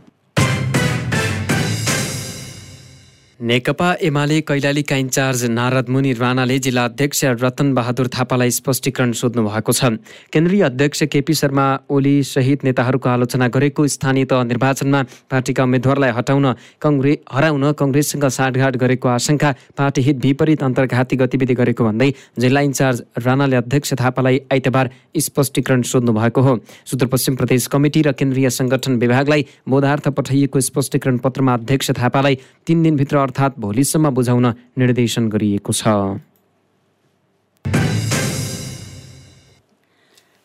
नेकपा 3.43 3.87
एमाले 4.01 4.39
कैलालीका 4.47 4.95
इन्चार्ज 4.95 5.43
नारद 5.51 5.89
मुनि 5.91 6.11
राणाले 6.15 6.57
जिल्ला 6.63 6.83
अध्यक्ष 6.85 7.23
रतन 7.41 7.73
बहादुर 7.75 8.07
थापालाई 8.07 8.51
स्पष्टीकरण 8.57 9.11
सोध्नु 9.11 9.43
भएको 9.43 9.71
छ। 9.73 9.99
केन्द्रीय 10.31 10.63
अध्यक्ष 10.63 11.03
केपी 11.11 11.33
शर्मा 11.35 11.65
ओली 11.91 12.13
सहित 12.23 12.63
नेताहरूको 12.63 13.09
आलोचना 13.09 13.47
गरेको 13.51 13.87
स्थानीय 13.87 14.25
तह 14.31 14.43
निर्वाचनमा 14.43 15.01
पार्टीका 15.27 15.63
उम्मेद्वारलाई 15.63 16.11
हटाउन 16.15 16.45
कङ्ग्रेस 16.79 17.17
हराउन 17.33 17.71
कङ्ग्रेससँग 17.73 18.25
साँठगाँठ 18.31 18.77
गरेको 18.79 19.07
आशंका 19.09 19.51
पार्टी 19.75 20.01
हित 20.01 20.23
विपरीत 20.23 20.63
अन्तर्घाती 20.63 21.15
गतिविधि 21.19 21.53
गरेको 21.53 21.83
भन्दै 21.83 22.09
जिल्ला 22.39 22.61
इन्चार्ज 22.61 23.03
राणाले 23.27 23.55
अध्यक्ष 23.55 23.93
थापालाई 23.99 24.39
आइतबार 24.53 24.89
स्पष्टीकरण 25.19 25.81
सोध्नु 25.91 26.13
भएको 26.13 26.41
हो। 26.41 26.55
सुदूरपश्चिम 26.87 27.35
प्रदेश 27.35 27.67
कमिटी 27.67 28.01
र 28.07 28.15
केन्द्रीय 28.15 28.49
सङ्गठन 28.51 28.97
विभागलाई 29.03 29.45
बोधार्थ 29.67 30.09
पठाइएको 30.15 30.59
स्पष्टीकरण 30.71 31.17
पत्रमा 31.19 31.53
अध्यक्ष 31.53 31.91
थापालाई 31.99 32.39
तिन 32.67 32.83
दिनभित्र 32.83 33.31
अर्थात् 33.33 33.59
भोलिसम्म 33.59 34.09
बुझाउन 34.13 34.45
निर्देशन 34.77 35.27
गरिएको 35.27 35.73
छ। 35.73 36.21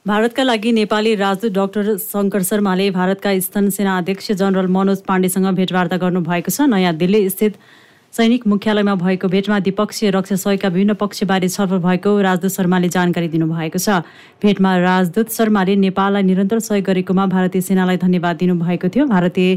भारतका 0.07 0.43
लागि 0.43 0.73
नेपाली 0.73 1.15
राजदूत 1.21 1.53
डाक्टर 1.53 1.97
शङ्कर 2.01 2.43
शर्माले 2.43 2.91
भारतका 2.91 3.31
स्थन 3.45 3.69
सेना 3.77 3.97
अध्यक्ष 3.99 4.33
जनरल 4.41 4.67
मनोज 4.73 5.05
पाण्डेसँग 5.05 5.53
भेटवार्ता 5.53 5.97
गर्नुभएको 6.01 6.49
छ। 6.49 6.65
नयाँ 6.65 6.97
दिल्ली 6.97 7.29
स्थित 7.29 7.61
सैनिक 8.09 8.47
मुख्यालयमा 8.49 8.95
भएको 9.05 9.29
भेटमा 9.29 9.59
द्विपक्षीय 9.61 10.11
रक्षा 10.11 10.37
सहयोगका 10.41 10.69
विभिन्न 10.69 10.95
पक्षबारे 10.97 11.49
छलफल 11.49 11.79
भएको 11.85 12.11
राजदूत 12.25 12.53
शर्माले 12.57 12.89
जानकारी 12.89 13.29
दिनुभएको 13.29 13.79
छ। 13.79 14.01
भेटमा 14.41 14.73
राजदूत 14.81 15.29
शर्माले 15.29 15.77
नेपाललाई 15.85 16.23
निरन्तर 16.25 16.59
सहयोग 16.65 16.89
गरेकोमा 16.89 17.27
भारतीय 17.29 17.61
सेनालाई 17.69 17.97
धन्यवाद 18.01 18.37
दिनुभएको 18.41 18.89
थियो। 18.89 19.05
भारतीय 19.13 19.51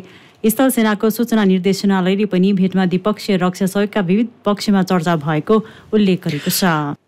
स्थल 0.44 0.70
सेनाको 0.70 1.10
सूचना 1.10 1.44
निर्देशनालयले 1.44 2.26
पनि 2.26 2.54
भेटमा 2.54 2.86
द्विपक्षीय 2.86 3.38
रक्षा 3.38 3.66
सहयोगका 3.66 4.02
विविध 4.02 4.28
पक्षमा 4.46 4.82
चर्चा 4.84 5.16
भएको 5.22 5.56
उल्लेख 5.94 6.28
गरेको 6.28 6.50
छ। 6.50 7.01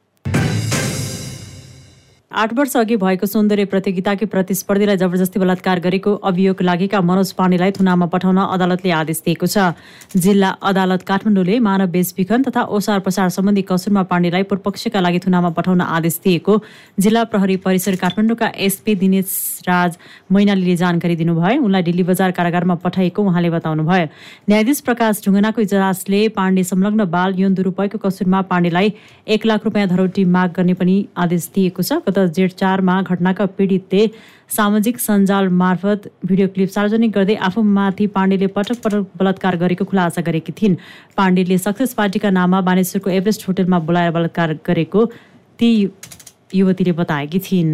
आठ 2.33 2.53
वर्ष 2.53 2.75
अघि 2.77 2.95
भएको 2.97 3.25
सौन्दर्य 3.25 3.65
प्रतियोगिताकै 3.69 4.25
प्रतिस्पर्धीलाई 4.25 4.97
जबरजस्ती 4.97 5.39
बलात्कार 5.39 5.79
गरेको 5.79 6.11
अभियोग 6.25 6.61
लागेका 6.61 7.01
मनोज 7.01 7.31
पाण्डेलाई 7.37 7.71
थुनामा 7.71 8.05
पठाउन 8.09 8.37
अदालतले 8.37 8.91
आदेश 8.91 9.21
दिएको 9.25 9.45
छ। 9.45 9.77
जिल्ला 10.17 10.49
अदालत 10.65 11.01
काठमाडौँले 11.05 11.59
मानव 11.61 11.87
बेचबिखन 11.93 12.41
तथा 12.43 12.61
ओसार 12.73 12.99
पसार 13.05 13.29
सम्बन्धी 13.29 13.61
कसुरमा 13.69 14.03
पाण्डेलाई 14.09 14.43
पूर्वपक्षका 14.49 14.99
लागि 14.99 15.19
थुनामा 15.25 15.49
पठाउन 15.53 15.81
आदेश 15.83 16.19
दिएको 16.23 16.57
जिल्ला 16.97 17.23
प्रहरी 17.29 17.55
परिसर 17.61 17.95
काठमाडौँका 18.01 18.49
एसपी 18.65 18.95
दिनेश 18.95 19.29
राज 19.69 19.97
मैनालीले 20.33 20.75
जानकारी 20.75 21.15
दिनुभयो। 21.15 21.61
उनलाई 21.61 21.83
दिल्ली 21.83 22.03
बजार 22.03 22.31
कारागारमा 22.33 22.75
पठाइएको 22.81 23.23
उहाँले 23.23 23.49
बताउनुभयो। 23.51 24.07
न्यायाधीश 24.49 24.81
प्रकाश 24.81 25.21
ढुङ्गनाको 25.25 25.61
इजलासले 25.61 26.27
पाण्डे 26.33 26.63
संलग्न 26.65 27.05
बाल 27.13 27.39
यौन 27.39 27.53
दुरूपयोगको 27.53 28.01
कसुरमा 28.01 28.41
पाण्डेलाई 28.49 28.93
एक 29.29 29.45
लाख 29.45 29.69
रुपियाँ 29.69 29.87
धरौटी 29.93 30.25
माग 30.33 30.49
गर्ने 30.57 30.73
पनि 30.81 30.97
आदेश 31.13 31.49
दिएको 31.53 31.81
छ। 31.83 32.01
गत 32.03 32.21
जेठ 32.27 32.51
चारमा 32.59 33.01
घटनाका 33.01 33.45
पीडितले 33.57 34.07
सामाजिक 34.55 34.99
सञ्जाल 34.99 35.47
मार्फत 35.61 36.09
भिडियो 36.25 36.47
क्लिप 36.47 36.69
सार्वजनिक 36.69 37.11
गर्दै 37.11 37.35
आफूमाथि 37.47 38.07
पाण्डेले 38.15 38.47
पटक 38.57 38.81
पटक 38.83 39.05
बलात्कार 39.17 39.55
गरेको 39.57 39.85
खुलासा 39.85 40.21
गरेकी 40.21 40.51
थिइन्। 40.61 40.75
पाण्डेले 41.17 41.57
सक्सेस 41.57 41.93
पार्टीका 41.93 42.29
नाममा 42.29 42.61
बानेश्वरको 42.69 43.09
एभरेस्ट 43.09 43.47
होटलमा 43.47 43.79
बोलाएर 43.87 44.11
बलात्कार 44.11 44.53
गरेको 44.67 45.05
ती 45.59 45.69
युवतीले 46.55 46.91
बताएकी 46.91 47.39
थिइन्। 47.39 47.71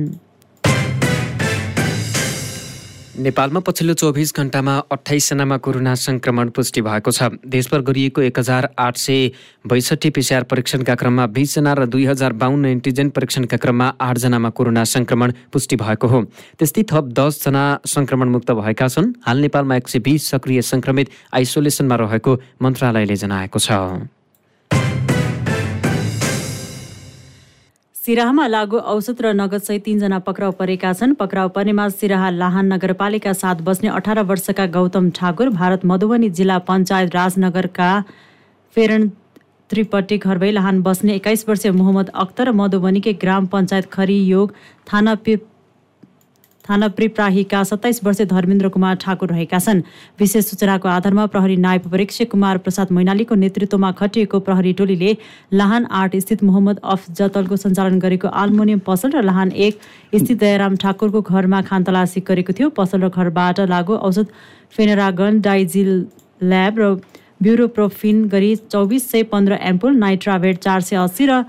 नेपालमा 3.19 3.59
पछिल्लो 3.67 3.93
चौबिस 3.99 4.31
घन्टामा 4.33 4.73
अठाइसजनामा 4.95 5.57
कोरोना 5.59 5.93
सङ्क्रमण 5.99 6.49
पुष्टि 6.55 6.81
भएको 6.81 7.11
छ। 7.11 7.35
देशभर 7.43 7.81
गरिएको 7.83 8.21
एक 8.21 8.39
हजार 8.39 8.67
आठ 8.79 8.95
सय 8.95 9.31
बैसठी 9.67 10.09
पिसिआर 10.15 10.43
परीक्षणका 10.47 10.95
क्रममा 10.95 11.25
बिसजना 11.27 11.73
र 11.75 11.85
दुई 11.91 12.05
हजार 12.07 12.33
बाहन्न 12.39 12.65
एन्टिजेन 12.65 13.09
परीक्षणका 13.11 13.57
क्रममा 13.59 13.87
आठजनामा 13.99 14.49
कोरोना 14.55 14.83
सङ्क्रमण 14.83 15.33
पुष्टि 15.51 15.75
भएको 15.75 16.07
हो। 16.07 16.21
त्यस्तै 16.59 16.83
थप 16.87 17.11
दसजना 17.19 17.63
सङ्क्रमणमुक्त 17.85 18.51
भएका 18.55 18.87
छन्। 18.87 19.11
हाल 19.27 19.37
नेपालमा 19.43 19.75
एक 19.75 19.87
सय 19.91 19.99
बिस 19.99 20.29
सक्रिय 20.31 20.61
सङ्क्रमित 20.71 21.11
आइसोलेसनमा 21.35 21.95
रहेको 21.99 22.31
मन्त्रालयले 22.63 23.15
जनाएको 23.19 23.59
छ। 23.59 23.69
सिराहामा 28.09 28.45
लागु 28.47 28.77
औषध 28.89 29.19
र 29.21 29.31
नगदसहित 29.37 29.83
तीनजना 29.85 30.17
पक्राउ 30.25 30.51
परेका 30.59 30.93
छन्। 30.93 31.13
पक्राउ 31.15 31.49
पर्नेमा 31.53 31.87
सिराहा 31.93 32.29
लाहान 32.33 32.65
नगरपालिका 32.73 33.33
साथ 33.37 33.61
बस्ने 33.61 33.89
अठार 33.89 34.21
वर्षका 34.25 34.65
गौतम 34.73 35.09
ठाकुर 35.13 35.49
भारत 35.53 35.85
मधुबनी 35.85 36.29
जिल्ला 36.33 36.57
पञ्चायत 36.65 37.15
राजनगरका 37.15 37.89
फेरण 38.75 39.07
त्रिपट्टि 39.69 40.17
घरबै 40.17 40.51
लाहान 40.51 40.81
बस्ने 40.81 41.15
एक्काइस 41.15 41.45
वर्षीय 41.49 41.71
मोहम्मद 41.77 42.09
अख्तर 42.23 42.51
मधुबनीकै 42.57 43.13
ग्राम 43.21 43.45
पञ्चायत 43.53 43.91
खरियोग 43.93 44.57
थाना 44.89 45.13
थाना 46.69 46.87
प्रिप्राहीका 46.89 47.63
सत्ताइस 47.63 47.99
वर्षीय 48.03 48.25
धर्मेन्द्र 48.27 48.69
कुमार 48.69 48.95
ठाकुर 49.01 49.29
रहेका 49.29 49.59
छन्। 49.59 49.81
विशेष 50.19 50.45
सूचनाको 50.45 50.87
आधारमा 50.87 51.25
प्रहरी 51.25 51.55
नायब 51.57 51.87
परीक्षक 51.91 52.29
कुमार 52.31 52.57
प्रसाद 52.61 52.91
मैनालीको 52.93 53.35
नेतृत्वमा 53.35 53.91
खटिएको 53.97 54.39
प्रहरी 54.39 54.73
टोलीले 54.77 55.15
लाहान 55.53 55.85
आठ 55.91 56.15
स्थित 56.17 56.43
मोहम्मद 56.43 56.79
अफ 56.85 57.09
जतलको 57.17 57.55
सञ्चालन 57.57 57.99
गरेको 57.99 58.27
आल्मोनियम 58.41 58.79
पसल 58.85 59.11
र 59.11 59.23
लाहान 59.25 59.51
एक 59.59 59.79
स्थित 60.15 60.37
दयाराम 60.39 60.75
ठाकुरको 60.77 61.21
घरमा 61.23 61.61
खानतलासी 61.65 62.21
गरेको 62.29 62.53
थियो। 62.53 62.69
पसल 62.77 63.01
र 63.01 63.09
घरबाट 63.09 63.59
लागु 63.73 63.97
औषध 64.05 64.27
फेनरागन 64.77 65.41
डाइजिल 65.41 65.89
ल्याब 66.43 66.79
र 66.79 66.93
ब्युरोप्रोफिन 67.41 68.27
गरी 68.29 68.55
चौबिस 68.67 69.09
सय 69.11 69.23
पन्ध्र 69.33 69.57
एम्पुल 69.73 69.97
नाइट्राभेट 69.97 70.57
चार 70.59 70.81
सय 70.83 71.01
अस्सी 71.01 71.25
र 71.25 71.41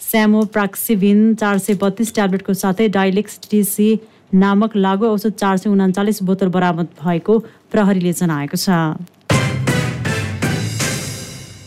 स्यामोप्राक्सिभिन 0.00 1.22
चार 1.36 1.58
सय 1.58 1.74
बत्तिस 1.80 2.14
ट्याब्लेटको 2.14 2.54
साथै 2.56 2.88
डाइलेक्स 2.96 3.38
टिसी 3.50 3.88
नामक 4.32 4.76
लागु 4.76 5.06
औषध 5.06 5.32
चार 5.32 5.56
सय 5.56 5.70
उनाचालिस 5.70 6.22
बोतल 6.22 6.48
बरामद 6.48 6.88
भएको 7.02 7.38
प्रहरीले 7.70 8.12
जनाएको 8.12 8.56
छ। 8.56 8.68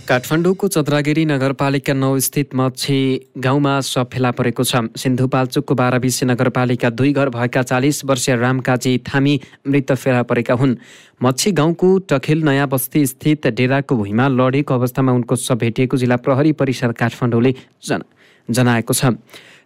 काठमाडौँको 0.08 0.68
चद्रागिरी 0.68 1.24
नगरपालिका 1.26 1.94
नौ 1.94 2.20
स्थित 2.20 2.56
मच्छी 2.56 3.00
गाउँमा 3.38 3.80
सप 3.84 4.10
फेला 4.14 4.32
परेको 4.32 4.64
छ। 4.64 4.88
सिन्धुपाल्चोकको 4.96 5.74
बाह्रविसे 5.76 6.26
नगरपालिका 6.26 6.90
दुई 6.90 7.12
घर 7.12 7.30
भएका 7.30 7.62
चालिस 7.62 8.04
वर्षीय 8.06 8.36
रामकाजी 8.36 8.98
थामी 9.04 9.40
मृत 9.68 9.92
फेला 9.94 10.24
परेका 10.24 10.54
हुन्। 10.56 10.76
मच्छी 11.24 11.52
गाउँको 11.52 11.88
टखेल 12.08 12.44
नयाँ 12.44 12.68
बस्ती 12.68 13.06
स्थित 13.06 13.48
डेराको 13.48 13.96
भुइँमा 13.96 14.28
लडेको 14.28 14.74
अवस्थामा 14.74 15.12
उनको 15.12 15.36
सब 15.36 15.58
भेटिएको 15.60 15.98
जिल्ला 15.98 16.16
प्रहरी 16.24 16.52
परिषद 16.56 16.96
काठमाडौँले 16.96 17.52
जना 17.84 18.04
जनाएको 18.50 18.94
छ। 18.94 19.12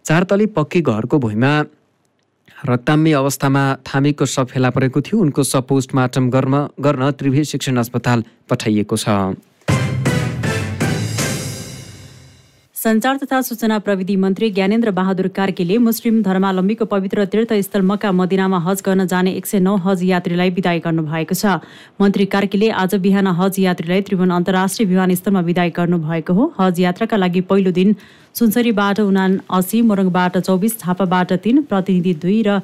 चारतली 0.06 0.46
पक्की 0.58 0.82
घरको 0.82 1.20
भुइँमा 1.20 1.54
रक्ताम्य 2.66 3.14
अवस्थामा 3.14 3.64
थामीको 3.88 4.26
सब 4.26 4.48
फेला 4.48 4.70
परेको 4.70 5.02
थियो। 5.02 5.20
उनको 5.22 5.44
सब 5.44 5.68
पोस्टमार्टम 5.68 6.30
गर्न 6.30 6.56
गर्न 6.80 7.12
त्रिभुवन 7.12 7.44
शिक्षण 7.44 7.78
अस्पताल 7.78 8.24
पठाइएको 8.50 8.98
छ। 8.98 9.10
सञ्चार 12.82 13.18
तथा 13.18 13.40
सूचना 13.42 13.78
प्रविधि 13.80 14.16
मन्त्री 14.18 14.50
ज्ञानेन्द्र 14.52 14.92
बहादुर 14.92 15.28
कार्कीले 15.30 15.78
मुस्लिम 15.78 16.22
धर्मावलम्बीको 16.24 16.86
पवित्र 16.86 17.26
तीर्थस्थल 17.26 17.82
मक्का 17.82 18.12
मदिनामा 18.12 18.60
हज 18.60 18.82
गर्न 18.86 19.06
जाने 19.06 19.32
एक 19.34 19.46
सय 19.46 19.60
नौ 19.60 19.76
हज 19.86 20.04
यात्रीलाई 20.04 20.50
विदाई 20.50 20.80
गर्नुभएको 20.80 21.36
छ। 21.36 21.62
मन्त्री 22.02 22.26
कार्कीले 22.34 22.70
आज 22.82 22.96
बिहान 23.06 23.28
हज 23.38 23.60
यात्रीलाई 23.60 24.02
त्रिभुवन 24.02 24.32
अन्तर्राष्ट्रिय 24.34 24.88
विमानस्थलमा 24.90 25.42
विदाई 25.50 25.70
गर्नुभएको 25.78 26.34
हो। 26.34 26.52
हज 26.60 26.80
यात्राका 26.82 27.18
लागि 27.18 27.42
पहिलो 27.46 27.72
दिन 27.72 27.96
सुनसरीबाट 28.36 29.00
उना 29.02 29.30
असी 29.54 29.82
मोरङबाट 29.86 30.38
चौबिस 30.40 30.82
थापाबाट 30.82 31.34
तिन 31.46 31.62
प्रतिनिधि 31.70 32.14
दुई 32.18 32.42
र 32.48 32.60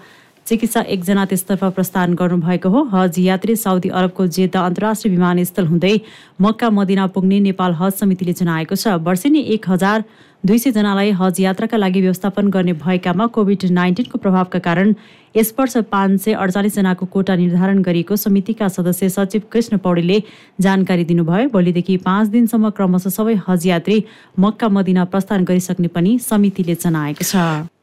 चिकित्सा 0.47 0.81
एकजना 0.87 1.25
त्यसतर्फ 1.25 1.63
प्रस्थान 1.75 2.13
गर्नुभएको 2.15 2.69
हो। 2.69 2.83
हज 2.93 3.19
यात्री 3.19 3.55
साउदी 3.57 3.89
अरबको 3.91 4.27
जेद्दा 4.27 4.61
अन्तर्राष्ट्रिय 4.65 5.13
विमानस्थल 5.15 5.65
हुँदै 5.67 5.99
मक्का 6.41 6.69
मदिना 6.69 7.07
पुग्ने 7.11 7.39
नेपाल 7.41 7.73
हज 7.73 7.93
समितिले 7.93 8.33
जनाएको 8.33 8.75
छ। 8.75 8.95
वर्षेनी 9.03 9.41
एक 9.55 9.69
हजार 9.69 10.03
दुई 10.45 10.57
सयजनालाई 10.59 11.11
हज 11.19 11.41
यात्राका 11.41 11.77
लागि 11.77 12.01
व्यवस्थापन 12.01 12.49
गर्ने 12.49 12.73
भएकामा 12.79 13.27
कोभिड 13.35 13.65
नाइन्टिनको 13.71 14.17
प्रभावका 14.17 14.59
कारण 14.63 14.93
यस 15.35 15.53
वर्ष 15.59 15.77
पाँच 15.91 16.21
सय 16.21 16.33
अडचालिसजनाको 16.35 17.05
कोटा 17.05 17.35
निर्धारण 17.35 17.81
गरिएको 17.83 18.15
समितिका 18.15 18.67
सदस्य 18.71 19.09
सचिव 19.11 19.41
कृष्ण 19.51 19.77
पौडेलले 19.79 20.23
जानकारी 20.61 21.03
दिनुभयो। 21.05 21.49
भोलिदेखि 21.49 21.97
पाँच 22.05 22.27
दिनसम्म 22.29 22.69
क्रमशः 22.77 23.09
सबै 23.17 23.35
हज 23.47 23.67
यात्री 23.67 24.03
मक्का 24.39 24.69
मदिना 24.69 25.05
प्रस्थान 25.05 25.43
गरिसक्ने 25.43 25.87
पनि 25.97 26.19
समितिले 26.23 26.75
जनाएको 26.77 27.23
छ। 27.23 27.75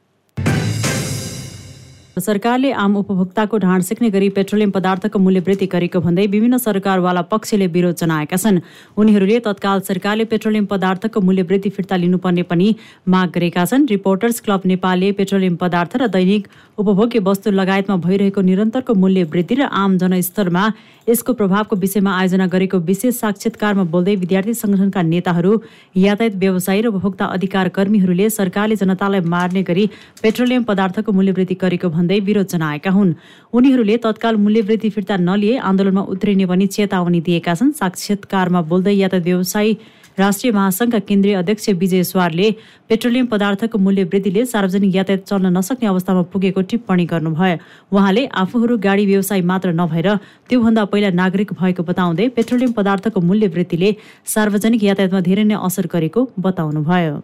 सरकारले 2.17 2.71
आम 2.73 2.97
उपभोक्ताको 2.97 3.59
ढाड 3.59 3.83
सेक्ने 3.83 4.11
गरी 4.11 4.29
पेट्रोलियम 4.31 4.71
पदार्थको 4.71 5.19
मूल्य 5.19 5.41
वृद्धि 5.41 5.67
गरेको 5.67 6.01
भन्दै 6.01 6.27
विभिन्न 6.27 6.59
सरकारवाला 6.59 7.23
पक्षले 7.27 7.67
विरोध 7.67 7.97
जनाएका 7.97 8.37
छन्। 8.37 8.61
उनीहरूले 8.97 9.39
तत्काल 9.41 9.81
सरकारले 9.83 10.25
पेट्रोलियम 10.25 10.67
पदार्थको 10.67 11.21
मूल्य 11.21 11.43
वृद्धि 11.43 11.71
फिर्ता 11.71 11.97
लिनुपर्ने 11.97 12.43
पनि 12.45 12.75
माग 13.09 13.31
गरेका 13.35 13.65
छन्। 13.65 13.87
रिपोर्टर्स 13.91 14.41
क्लब 14.41 14.63
नेपालले 14.65 15.11
पेट्रोलियम 15.13 15.57
पदार्थ 15.57 15.97
र 15.97 16.07
दैनिक 16.09 16.49
उपभोग्य 16.79 17.19
वस्तु 17.27 17.51
लगायतमा 17.51 17.97
भइरहेको 18.07 18.41
निरन्तरको 18.43 18.95
मूल्य 18.95 19.25
वृद्धि 19.35 19.55
र 19.55 19.63
आम 19.75 19.99
जनस्तरमा 19.99 20.65
यसको 21.09 21.33
प्रभावको 21.33 21.77
विषयमा 21.77 22.13
आयोजना 22.19 22.47
गरेको 22.47 22.79
विशेष 22.81 23.15
साक्षात्कारमा 23.15 23.83
बोल्दै 23.93 24.15
विद्यार्थी 24.17 24.55
संगठनका 24.55 25.03
नेताहरू 25.05 25.53
यातायात 25.97 26.35
व्यवसायी 26.37 26.81
र 26.81 26.87
उपभोक्ता 26.89 27.25
अधिकार 27.37 27.69
कर्मीहरूले 27.77 28.29
सरकारले 28.31 28.77
जनतालाई 28.83 29.21
मार्ने 29.21 29.63
गरी 29.63 29.85
पेट्रोलियम 30.23 30.63
पदार्थको 30.65 31.13
मूल्यवृद्धि 31.13 31.57
गरेको 31.61 31.89
भन्दै 31.89 32.19
विरोध 32.21 32.49
जनाएका 32.49 32.91
हुन्। 32.91 33.13
उनीहरूले 33.53 33.97
तत्काल 34.01 34.37
मूल्यवृद्धि 34.45 34.91
फिर्ता 34.91 35.17
नलिए 35.29 35.59
आन्दोलनमा 35.61 36.03
उत्रिने 36.09 36.47
पनि 36.47 36.67
चेतावनी 36.73 37.21
दिएका 37.21 37.55
छन्। 37.55 37.77
साक्षात्कारमा 37.81 38.61
बोल्दै 38.65 38.95
यातायात 38.97 39.25
व्यवसायी 39.25 39.77
राष्ट्रिय 40.19 40.53
महासङ्घका 40.53 40.99
केन्द्रीय 41.09 41.35
अध्यक्ष 41.35 41.69
विजय 41.75 42.03
स्वारले 42.05 42.51
पेट्रोलियम 42.89 43.27
पदार्थको 43.27 43.79
मूल्य 43.79 44.03
वृद्धिले 44.05 44.45
सार्वजनिक 44.47 44.95
यातायात 44.95 45.23
चल्न 45.27 45.47
नसक्ने 45.57 45.89
अवस्थामा 45.89 46.23
पुगेको 46.33 46.61
टिप्पणी 46.71 47.05
गर्नुभयो। 47.05 47.57
उहाँले 47.91 48.27
आफूहरू 48.33 48.77
गाडी 48.79 49.07
व्यवसायी 49.07 49.43
मात्र 49.43 49.73
नभएर 49.75 50.09
त्योभन्दा 50.49 50.85
पहिला 50.87 51.11
नागरिक 51.11 51.53
भएको 51.59 51.83
बताउँदै 51.83 52.29
पेट्रोलियम 52.31 52.73
पदार्थको 52.73 53.21
मूल्य 53.21 53.47
वृद्धिले 53.55 53.91
सार्वजनिक 54.35 54.83
यातायातमा 54.85 55.21
धेरै 55.21 55.45
नै 55.45 55.57
असर 55.67 55.87
गरेको 55.91 56.29
बताउनुभयो। 56.39 57.15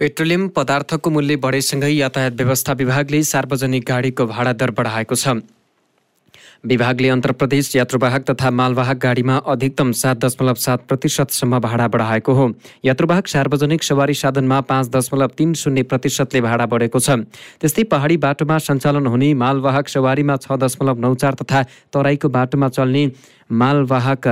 पेट्रोलियम 0.00 0.48
पदार्थको 0.56 1.10
मूल्य 1.10 1.36
बढेसँगै 1.40 1.90
यातायात 1.90 2.32
व्यवस्था 2.36 2.72
विभागले 2.80 3.22
सार्वजनिक 3.24 3.84
गाडीको 3.88 4.26
भाडा 4.28 4.52
दर 4.52 4.70
बढाएको 4.76 5.14
छ। 5.16 5.40
विभागले 6.64 7.10
प्रदेश 7.32 7.74
यात्रुवाहक 7.76 8.22
तथा 8.30 8.50
मालवाहक 8.50 8.98
गाडीमा 8.98 9.36
अधिकतम 9.46 9.92
सात 9.92 10.16
दशमलव 10.24 10.54
सात 10.54 10.78
प्रतिशतसम्म 10.88 11.58
भाडा 11.58 11.86
बढाएको 11.88 12.32
हो। 12.32 12.50
यात्रुवाहक 12.84 13.26
सार्वजनिक 13.26 13.82
सवारी 13.82 14.14
साधनमा 14.14 14.60
पाँच 14.62 14.88
दशमलव 14.90 15.30
तिन 15.38 15.52
शून्य 15.54 15.82
प्रतिशतले 15.84 16.40
भाडा 16.40 16.66
बढेको 16.66 16.98
छ। 16.98 17.10
त्यस्तै 17.60 17.82
पहाडी 17.84 18.16
बाटोमा 18.16 18.58
सञ्चालन 18.58 19.06
हुने 19.06 19.32
मालवाहक 19.34 19.88
सवारीमा 19.88 20.36
छ 20.36 20.52
दशमलव 20.56 20.98
नौ 20.98 21.14
चार 21.14 21.34
तथा 21.42 21.62
तराईको 21.92 22.28
बाटोमा 22.28 22.68
चल्ने 22.68 23.06
मालवाहक 23.52 24.28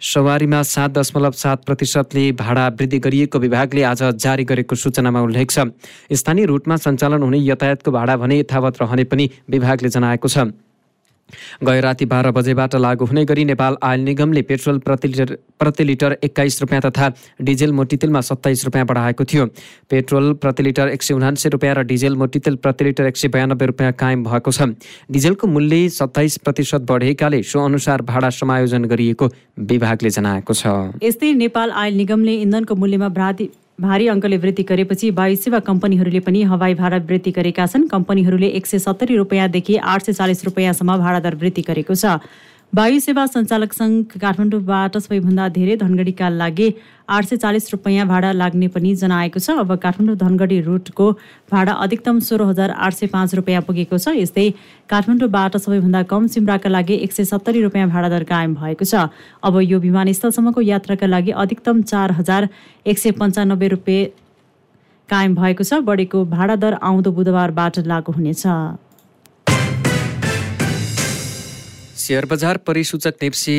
सवारीमा 0.00 0.62
सात 0.66 0.90
दशमलव 0.90 1.30
सात 1.30 1.64
प्रतिशतले 1.64 2.30
भाडा 2.34 2.66
वृद्धि 2.70 2.98
गरिएको 2.98 3.38
विभागले 3.38 3.82
आज 3.84 4.02
जारी 4.18 4.44
गरेको 4.44 4.74
सूचनामा 4.74 5.20
उल्लेख 5.20 5.50
छ। 5.50 5.66
स्थानीय 6.12 6.46
रुटमा 6.46 6.76
सञ्चालन 6.76 7.22
हुने 7.22 7.38
यातायातको 7.40 7.90
भाडा 7.90 8.16
भने 8.16 8.38
यथावत 8.38 8.82
रहने 8.82 9.04
पनि 9.04 9.30
विभागले 9.50 9.88
जनाएको 9.88 10.28
छ। 10.28 10.50
गए 11.64 11.80
राति 11.80 12.06
बाह्र 12.06 12.30
बजेबाट 12.32 12.74
लागू 12.76 13.04
हुने 13.04 13.24
गरी 13.24 13.44
नेपाल 13.44 13.76
आयल 13.82 14.00
निगमले 14.02 14.42
पेट्रोल 14.42 14.78
प्रति 14.80 15.08
लिटर 15.08 15.36
प्रति 15.60 15.84
लिटर 15.84 16.16
एक्काइस 16.24 16.60
रुपियाँ 16.60 16.80
तथा 16.82 17.12
डिजेल 17.40 17.72
मोटितेलमा 17.72 18.20
सत्ताइस 18.22 18.64
रुपियाँ 18.64 18.86
बढाएको 18.86 19.24
थियो। 19.24 19.46
पेट्रोल 19.90 20.32
प्रति 20.34 20.62
लिटर 20.62 20.88
एक 20.88 21.02
सय 21.02 21.14
उनान्सय 21.14 21.48
रुपियाँ 21.48 21.74
र 21.74 21.82
डिजेल 21.84 22.16
मोटितेल 22.16 22.56
प्रति 22.56 22.84
लिटर 22.84 23.06
एक 23.06 23.16
सय 23.16 23.28
बयानब्बे 23.28 23.66
रुपियाँ 23.66 23.92
कायम 23.94 24.24
भएको 24.24 24.50
छ। 24.50 24.62
डिजेलको 25.10 25.46
मूल्य 25.46 25.88
सत्ताइस 25.90 26.38
प्रतिशत 26.38 26.86
बढेकाले 26.90 27.42
सो 27.42 27.64
अनुसार 27.64 28.02
भाडा 28.02 28.30
समायोजन 28.32 28.84
गरिएको 28.84 29.30
विभागले 29.60 30.10
जनाएको 30.10 30.54
छ। 30.54 30.66
यस्तै 31.02 31.32
नेपाल 31.34 31.70
आयल 31.70 31.96
निगमले 31.96 32.34
इन्धनको 32.42 32.74
मूल्यमा 32.74 33.08
भारी 33.78 34.06
अङ्कले 34.08 34.36
वृद्धि 34.36 34.62
गरेपछि 34.62 35.10
वायु 35.10 35.36
सेवा 35.36 35.58
कम्पनीहरूले 35.66 36.20
पनि 36.20 36.42
हवाई 36.44 36.74
भाडा 36.74 36.96
वृद्धि 37.08 37.30
गरेका 37.32 37.66
छन्। 37.66 37.86
कम्पनीहरूले 37.88 38.48
एक 38.58 38.66
सय 38.66 38.78
सत्तरी 38.78 39.16
रुपियाँदेखि 39.16 39.76
आठ 39.76 40.02
सय 40.02 40.12
चालिस 40.12 40.44
रुपियाँसम्म 40.44 40.96
भाडा 40.98 41.20
दर 41.20 41.34
वृद्धि 41.34 41.62
गरेको 41.62 41.94
छ। 41.94 42.20
वायु 42.72 43.00
सेवा 43.04 43.24
सञ्चालक 43.26 43.72
सङ्घ 43.72 44.18
काठमाडौँबाट 44.20 44.94
सबैभन्दा 44.98 45.48
धेरै 45.54 45.74
धनगढीका 45.76 46.28
लागि 46.32 46.68
आठ 47.06 47.24
सय 47.24 47.36
चालिस 47.36 47.66
रुपियाँ 47.72 48.06
भाडा 48.08 48.30
लाग्ने 48.32 48.68
पनि 48.72 48.94
जनाएको 48.96 49.38
छ। 49.38 49.56
अब 49.60 49.74
काठमाडौँ 49.82 50.16
धनगढी 50.16 50.60
रुटको 50.68 51.10
भाडा 51.52 51.72
अधिकतम 51.84 52.20
सोह्र 52.24 52.46
हजार 52.50 52.70
आठ 52.72 52.94
सय 52.94 53.06
पाँच 53.12 53.34
रुपियाँ 53.34 53.62
पुगेको 53.68 53.98
छ। 53.98 54.14
यस्तै 54.16 54.48
काठमाडौँबाट 54.88 55.56
सबैभन्दा 55.58 56.02
कम 56.08 56.26
सिमराका 56.32 56.72
लागि 56.72 56.96
एक 57.04 57.12
सय 57.12 57.24
सत्तरी 57.28 57.62
रुपियाँ 57.62 57.88
भाडा 57.90 58.08
दर 58.08 58.24
कायम 58.32 58.54
भएको 58.56 58.88
छ। 58.88 59.04
अब 59.44 59.60
यो 59.68 59.78
विमानस्थलसम्मको 59.84 60.60
यात्राका 60.64 61.06
लागि 61.06 61.36
अधिकतम 61.44 61.82
चार 61.92 62.16
हजार 62.20 62.48
एक 62.86 62.98
सय 62.98 63.12
पन्चानब्बे 63.20 63.68
रुपियाँ 63.76 64.08
कायम 65.08 65.36
भएको 65.36 65.64
छ। 65.64 65.84
बढेको 65.84 66.24
भाडा 66.32 66.56
दर 66.56 66.78
आउँदो 66.80 67.12
बुधबारबाट 67.20 67.84
लागू 67.84 68.16
हुनेछ। 68.16 68.46
सेयर 72.02 72.24
बजार 72.26 72.56
परिसूचक 72.66 73.22
नेप्सी 73.22 73.58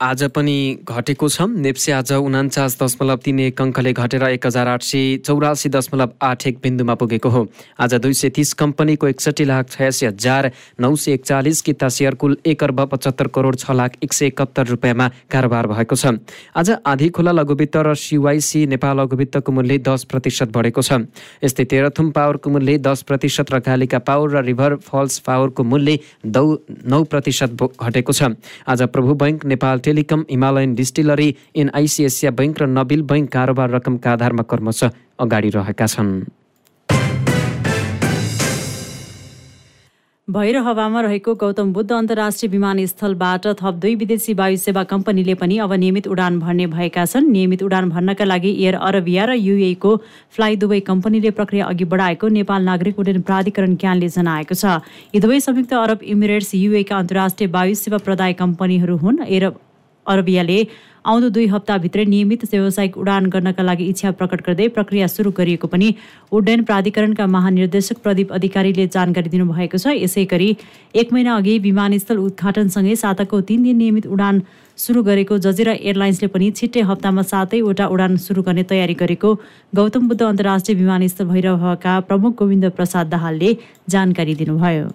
आज 0.00 0.22
पनि 0.32 0.80
घटेको 0.88 1.28
छ। 1.28 1.44
नेप्से 1.60 1.92
आज 1.92 2.12
उनान्चास 2.14 2.76
दशमलव 2.80 3.16
तिन 3.20 3.40
एक 3.40 3.60
अङ्कले 3.60 3.92
घटेर 3.92 4.22
एक 4.24 4.46
हजार 4.46 4.66
आठ 4.66 4.82
सय 4.82 5.16
चौरासी 5.28 5.68
दशमलव 5.68 6.12
आठ 6.24 6.46
एक 6.46 6.58
बिन्दुमा 6.62 6.94
पुगेको 6.96 7.28
हो। 7.28 7.44
आज 7.76 7.94
दुई 8.00 8.12
सय 8.16 8.28
तिस 8.32 8.52
कम्पनीको 8.56 9.08
एकसठी 9.08 9.44
लाख 9.44 9.68
छयासी 9.70 10.06
हजार 10.06 10.50
नौ 10.80 10.94
सय 10.96 11.12
एकचालिस 11.12 11.60
किता 11.60 11.88
सेयर 11.92 12.14
कुल 12.16 12.36
एक 12.46 12.64
अर्ब 12.64 12.80
पचहत्तर 12.88 13.26
करोड 13.28 13.56
छ 13.58 13.76
लाख 13.76 14.00
एक 14.00 14.12
सय 14.12 14.26
एकात्तर 14.26 14.66
रुपियाँमा 14.72 15.08
कारोबार 15.28 15.66
भएको 15.68 15.94
छ। 15.94 16.16
आज 16.56 16.70
आधी 16.80 17.08
खोला 17.12 17.32
लघुवित्त 17.36 17.76
र 17.76 17.94
सिवाइसी 17.94 18.64
नेपाल 18.72 19.00
लघुवित्तको 19.00 19.52
मूल्य 19.52 19.78
दस 19.84 20.08
प्रतिशत 20.08 20.48
बढेको 20.48 20.80
छ। 20.80 21.04
यस्तै 21.44 21.64
तेह्रथुम 21.66 22.10
पावरको 22.16 22.48
मूल्य 22.48 22.78
दस 22.80 23.04
प्रतिशत 23.04 23.52
र 23.52 23.60
कालिका 23.60 24.00
पावर 24.00 24.32
र 24.32 24.44
रिभर 24.48 24.80
फल्स 24.80 25.18
पावरको 25.28 25.62
मूल्य 25.62 25.98
दौ 26.24 26.46
नौ 26.88 27.04
प्रतिशत 27.04 27.60
घटेको 27.60 28.12
छ। 28.12 28.32
आज 28.64 28.88
Prabhu 28.88 29.20
bank 29.20 29.44
Nepal 29.44 29.88
telecom 29.90 30.26
Himalayan 30.30 30.74
distillery 30.82 31.30
NIC 31.58 32.10
Asia 32.10 32.36
bank 32.42 32.62
र 32.62 32.72
नबिल 32.80 33.06
बैङ्क 33.14 33.32
कारोबार 33.38 33.78
रकमका 33.78 34.12
आधारमा 34.12 34.50
क्रमशः 34.50 35.00
अगाडि 35.20 35.56
रहेका 35.56 35.94
छन्। 35.94 36.12
भैरहवामा 40.28 41.00
रहेको 41.02 41.32
गौतम 41.34 41.72
बुद्ध 41.72 41.92
अन्तर्राष्ट्रिय 41.92 42.50
विमानस्थलबाट 42.50 43.46
थप 43.60 43.74
दुई 43.82 43.94
विदेशी 44.02 44.34
वायु 44.40 44.56
सेवा 44.64 44.82
कम्पनीले 44.92 45.34
पनि 45.40 45.56
अब 45.58 45.72
नियमित 45.74 46.06
उडान 46.06 46.38
भर्ने 46.40 46.66
भएका 46.74 47.04
छन्। 47.04 47.26
नियमित 47.28 47.62
उडान 47.62 47.88
भर्नका 47.90 48.24
लागि 48.24 48.52
एयर 48.52 48.74
अरबिया 48.78 49.24
र 49.26 49.34
युएको 49.34 49.90
फ्लाइ 50.36 50.56
दुवै 50.56 50.80
कम्पनीले 50.86 51.30
प्रक्रिया 51.38 51.66
अघि 51.66 51.84
बढाएको 51.94 52.28
नेपाल 52.36 52.62
नागरिक 52.64 52.98
उड्डयन 52.98 53.20
प्राधिकरण 53.26 53.74
क्यानले 53.82 54.08
जनाएको 54.08 54.54
छ। 54.54 54.78
यी 55.14 55.20
दुवै 55.20 55.40
संयुक्त 55.40 55.74
अरब 55.80 56.06
इमिरेट्स 56.14 56.54
युएका 56.54 56.94
अन्तर्राष्ट्रिय 56.96 57.50
वायु 57.50 57.74
सेवा 57.82 57.98
प्रदाय 58.06 58.38
कम्पनीहरू 58.38 58.96
हुन्। 59.02 59.26
एयर 59.26 59.50
अरबियाले 60.06 60.66
आउँदो 61.06 61.28
दुई 61.28 61.46
हप्ताभित्रै 61.46 62.04
नियमित 62.04 62.44
व्यावसायिक 62.44 62.96
उडान 62.98 63.26
गर्नका 63.32 63.62
लागि 63.62 63.84
इच्छा 63.88 64.10
प्रकट 64.20 64.40
गर्दै 64.46 64.68
प्रक्रिया 64.68 65.06
सुरु 65.06 65.30
गरिएको 65.38 65.66
पनि 65.66 65.88
उड्डयन 66.32 66.62
प्राधिकरणका 66.68 67.26
महानिर्देशक 67.26 67.98
प्रदीप 68.04 68.32
अधिकारीले 68.32 68.86
जानकारी 68.86 69.28
दिनुभएको 69.30 69.78
छ। 69.78 69.96
यसै 69.96 70.24
गरी 70.32 70.50
एक 70.94 71.12
महिना 71.12 71.36
अघि 71.36 71.58
विमानस्थल 71.58 72.18
उद्घाटनसँगै 72.18 72.96
साताको 73.02 73.40
तिन 73.48 73.62
दिन 73.64 73.76
नियमित 73.76 74.06
उडान 74.06 74.42
सुरु 74.78 75.02
गरेको 75.02 75.38
जजिरा 75.40 75.72
एयरलाइन्सले 75.80 76.28
पनि 76.36 76.50
छिट्टै 76.52 76.84
हप्तामा 76.92 77.22
सातैवटा 77.32 77.86
उडान 77.96 78.16
सुरु 78.20 78.42
गर्ने 78.44 78.68
तयारी 78.70 78.94
गरेको 79.02 79.34
गौतम 79.72 80.08
बुद्ध 80.08 80.22
अन्तर्राष्ट्रिय 80.22 80.78
विमानस्थल 80.78 81.32
भैरवका 81.32 82.00
प्रमुख 82.08 82.36
गोविन्द 82.38 82.70
प्रसाद 82.76 83.16
दाहालले 83.16 83.56
जानकारी 83.88 84.34
दिनुभयो। 84.34 84.88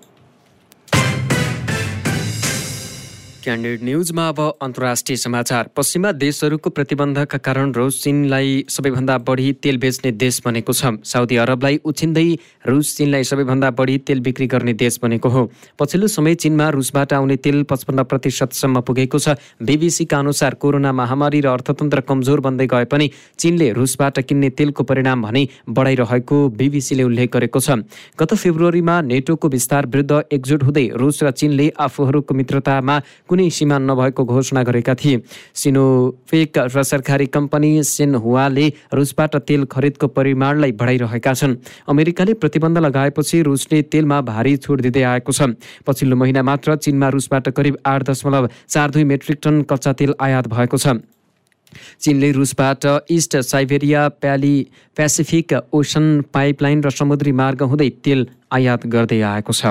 क्यान्डेड 3.45 3.83
न्युजमा 3.83 4.27
अब 4.27 4.39
अन्तर्राष्ट्रिय 4.61 5.17
समाचार। 5.17 5.69
पश्चिमा 5.77 6.11
देशहरूको 6.11 6.69
प्रतिबन्धका 6.69 7.37
कारण 7.37 7.71
रुस 7.73 8.01
चिनलाई 8.03 8.65
सबैभन्दा 8.69 9.17
बढी 9.21 9.51
तेल 9.61 9.77
बेच्ने 9.77 10.11
देश 10.13 10.41
बनेको 10.45 10.73
छ। 10.73 10.97
साउदी 11.05 11.35
अरबलाई 11.37 11.77
उछिन्दै 11.85 12.25
रुस 12.65 12.95
चिनलाई 12.97 13.23
सबैभन्दा 13.23 13.69
बढी 13.71 13.97
तेल 14.01 14.19
बिक्री 14.25 14.47
गर्ने 14.47 14.73
देश 14.73 14.97
बनेको 14.97 15.29
हो। 15.29 15.43
पछिल्लो 15.77 16.07
समय 16.09 16.35
चिनमा 16.41 16.69
रुसबाट 16.73 17.13
आउने 17.13 17.35
तेल 17.37 17.61
पचपन्न 17.69 18.03
प्रतिशतसम्म 18.03 18.81
पुगेको 18.81 19.19
छ। 19.19 19.37
बिबिसीका 19.61 20.19
अनुसार 20.19 20.53
कोरोना 20.57 20.91
महामारी 20.91 21.41
र 21.41 21.47
अर्थतन्त्र 21.53 22.01
कमजोर 22.01 22.39
बन्दै 22.41 22.67
गए 22.67 22.89
पनि 22.89 23.09
चिनले 23.37 23.69
रुसबाट 23.77 24.19
किन्ने 24.25 24.49
तेलको 24.57 24.83
परिणाम 24.83 25.21
भने 25.21 25.47
बढाइरहेको 25.69 26.37
बिबिसीले 26.57 27.03
उल्लेख 27.03 27.29
गरेको 27.29 27.59
छ। 27.61 27.77
गत 28.17 28.33
फेब्रुअरीमा 28.33 28.95
नेटोको 29.03 29.47
विस्तार 29.49 29.85
विरुद्ध 29.85 30.33
एकजुट 30.33 30.63
हुँदै 30.63 30.85
रुस 30.97 31.23
र 31.23 31.31
चिनले 31.37 31.69
आफूहरूको 31.77 32.33
मित्रतामा 32.33 32.97
कुनै 33.35 33.49
सीमा 33.51 33.77
नभएको 33.83 34.23
घोषणा 34.23 34.63
गरेका 34.63 34.95
थिए। 34.95 35.19
सिनोफेक 35.53 36.71
र 36.71 36.83
सरकारी 36.87 37.25
कम्पनी 37.27 37.83
सेनहुवाले 37.83 38.95
रुसबाट 38.95 39.35
तेल 39.43 39.65
खरिदको 39.67 40.07
परिमाणलाई 40.07 40.71
बढाइरहेका 40.71 41.33
छन्। 41.35 41.55
अमेरिकाले 41.83 42.33
प्रतिबन्ध 42.39 42.77
लगाएपछि 42.79 43.41
रुसले 43.43 43.81
तेलमा 43.91 44.21
भारी 44.23 44.55
छुट 44.57 44.81
दिँदै 44.81 45.03
आएको 45.03 45.31
छ। 45.35 45.51
पछिल्लो 45.83 46.15
महिना 46.15 46.43
मात्र 46.47 46.75
चिनमा 46.79 47.09
रुसबाट 47.11 47.49
करिब 47.51 47.75
आठ 47.85 48.03
दशमलव 48.07 48.49
चार 48.71 48.89
दुई 48.95 49.03
मेट्रिक 49.03 49.39
टन 49.43 49.61
कच्चा 49.67 49.93
तेल 49.99 50.15
आयात 50.15 50.47
भएको 50.47 50.77
छ। 50.79 51.03
चीनले 51.99 52.31
रुसबाट 52.31 53.11
इस्ट 53.11 53.35
साइबेरिया 53.43 54.07
प्याली 54.23 54.55
पेसिफिक 54.95 55.53
ओसन 55.75 56.31
पाइपलाइन 56.31 56.83
र 56.83 56.89
समुद्री 56.89 57.31
मार्ग 57.35 57.67
हुँदै 57.67 57.89
तेल 57.99 58.27
आयात 58.47 58.87
गर्दै 58.87 59.21
आएको 59.27 59.51
छ। 59.51 59.65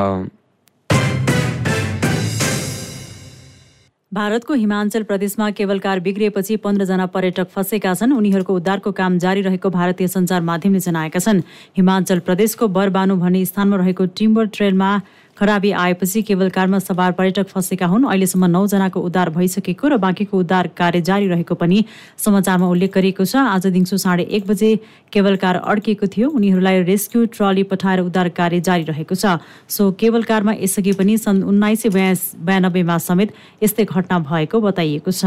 भारतको 4.15 4.55
हिमाञ्चल 4.55 5.03
प्रदेशमा 5.03 5.51
केबल 5.51 5.79
कार 5.79 6.01
बिग्रिएपछि 6.01 6.57
पन्ध्रजना 6.63 7.07
पर्यटक 7.11 7.49
फँसेका 7.51 7.95
छन्। 7.95 8.13
उनीहरूको 8.15 8.55
उद्धारको 8.55 8.93
काम 8.93 9.19
जारी 9.19 9.41
रहेको 9.43 9.71
भारतीय 9.71 10.09
सञ्चार 10.09 10.41
माध्यमले 10.41 10.81
जनाएका 10.81 11.19
छन्। 11.19 11.43
हिमाचल 11.77 12.19
प्रदेशको 12.23 12.69
बरबानु 12.69 13.17
भन्ने 13.19 13.45
स्थानमा 13.45 13.77
रहेको 13.77 14.07
टिम्बर 14.15 14.47
ट्रेलमा 14.55 14.91
खराबी 15.37 15.71
आएपछि 15.73 16.23
केबल 16.23 16.49
कारमा 16.49 16.79
सवार 16.79 17.13
पर्यटक 17.13 17.49
फँसेका 17.49 17.87
हुन्। 17.87 18.07
अहिलेसम्म 18.07 18.45
नौजनाको 18.47 19.01
उद्धार 19.01 19.31
भइसकेको 19.31 19.89
र 19.89 19.97
बाँकीको 19.99 20.39
उद्धार 20.39 20.67
कार्य 20.79 21.01
जारी 21.01 21.27
रहेको 21.29 21.55
पनि 21.55 21.85
समाचारमा 22.19 22.67
उल्लेख 22.69 22.95
गरिएको 22.95 23.25
छ। 23.25 23.37
आज 23.37 23.67
दिउँसो 23.67 23.97
साढे 23.99 24.23
एक 24.31 24.47
बजे 24.47 24.71
केबल 25.13 25.37
कार 25.37 25.57
अड्किएको 25.57 26.07
थियो। 26.07 26.31
उनीहरूलाई 26.31 26.83
रेस्क्यु 26.87 27.27
ट्रली 27.35 27.63
पठाएर 27.67 28.01
उद्धार 28.01 28.29
कार्य 28.31 28.61
जारी 28.63 28.85
रहेको 28.87 29.15
छ। 29.15 29.43
सो 29.69 29.91
केबल 29.99 30.23
कारमा 30.23 30.53
यसअघि 30.63 30.93
पनि 30.95 31.19
सन् 31.19 31.43
उन्नाइस 31.43 31.83
सय 31.83 31.91
बयानब्बेमा 32.39 32.99
समेत 33.03 33.35
यस्तै 33.63 33.85
घटना 33.85 34.19
भएको 34.23 34.61
बताइएको 34.61 35.11
छ। 35.11 35.25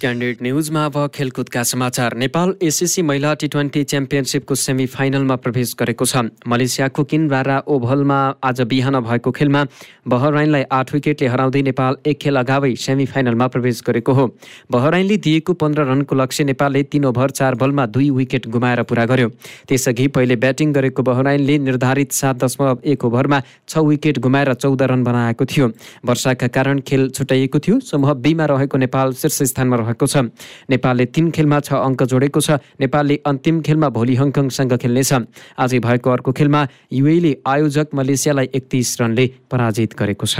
क्यान्डिडेट 0.00 0.42
न्युजमा 0.42 0.84
अब 0.84 0.96
खेलकुदका 1.14 1.62
समाचार। 1.62 2.14
नेपाल 2.16 2.54
एसिसी 2.62 3.02
महिला 3.02 3.32
टी 3.34 3.48
ट्वेन्टी 3.48 3.82
च्याम्पियनसिपको 3.84 4.54
सेमी 4.54 4.86
फाइनलमा 4.86 5.36
प्रवेश 5.36 5.74
गरेको 5.78 6.04
छ। 6.04 6.22
मलेसियाको 6.46 7.04
किनबारा 7.04 7.58
ओभलमा 7.66 8.18
आज 8.44 8.60
बिहान 8.62 9.00
भएको 9.00 9.30
खेलमा 9.30 9.64
बहराइनलाई 10.08 10.62
आठ 10.70 10.92
विकेटले 10.94 11.28
हराउँदै 11.28 11.62
नेपाल 11.62 11.96
एक 12.06 12.18
खेल 12.18 12.36
अगावै 12.36 12.74
सेमी 12.76 13.06
फाइनलमा 13.06 13.46
प्रवेश 13.48 13.82
गरेको 13.86 14.12
हो। 14.12 14.26
बहराइनले 14.70 15.16
दिएको 15.18 15.52
पन्ध्र 15.54 15.82
रनको 15.90 16.14
लक्ष्य 16.14 16.44
नेपालले 16.44 16.82
तीन 16.84 17.04
ओभर 17.04 17.30
चार 17.30 17.54
बलमा 17.54 17.86
दुई 17.88 18.10
विकेट 18.12 18.46
गुमाएर 18.48 18.82
पुरा 18.84 19.04
गर्यो। 19.06 19.28
त्यसअघि 19.68 20.06
पहिले 20.14 20.36
ब्याटिङ 20.36 20.72
गरेको 20.72 21.02
बहराइनले 21.02 21.58
निर्धारित 21.58 22.12
सात 22.12 22.44
दशमलव 22.44 22.86
एक 22.86 23.04
ओभरमा 23.04 23.42
छ 23.68 23.84
विकेट 23.88 24.18
गुमाएर 24.18 24.54
चौध 24.54 24.82
रन 24.84 25.04
बनाएको 25.04 25.44
थियो। 25.44 25.68
वर्षाका 26.06 26.48
कारण 26.54 26.80
खेल 26.86 27.08
छुट्याइएको 27.10 27.58
थियो। 27.58 27.80
समूह 27.82 28.14
बीमा 28.14 28.46
रहेको 28.46 28.78
नेपाल 28.78 29.12
शीर्ष 29.18 29.42
स्थानमा 29.50 29.76
रहेको 29.88 30.06
छ। 30.06 30.28
नेपालले 30.68 31.04
तिन 31.08 31.30
खेलमा 31.32 31.58
छ 31.64 31.72
अङ्क 31.80 32.00
जोडेको 32.04 32.40
छ। 32.40 32.60
नेपालले 32.76 33.16
अन्तिम 33.24 33.56
खेलमा 33.64 33.88
भोलि 33.88 34.14
हङकङसँग 34.20 34.76
खेल्नेछ। 34.76 35.12
आजै 35.58 35.78
भएको 35.80 36.08
अर्को 36.10 36.30
खेलमा 36.32 36.60
युएले 36.92 37.32
आयोजक 37.46 37.96
मलेसियालाई 37.96 38.48
एकतिस 38.54 39.00
रनले 39.00 39.24
पराजित 39.50 39.90
गरेको 39.96 40.26
छ। 40.26 40.36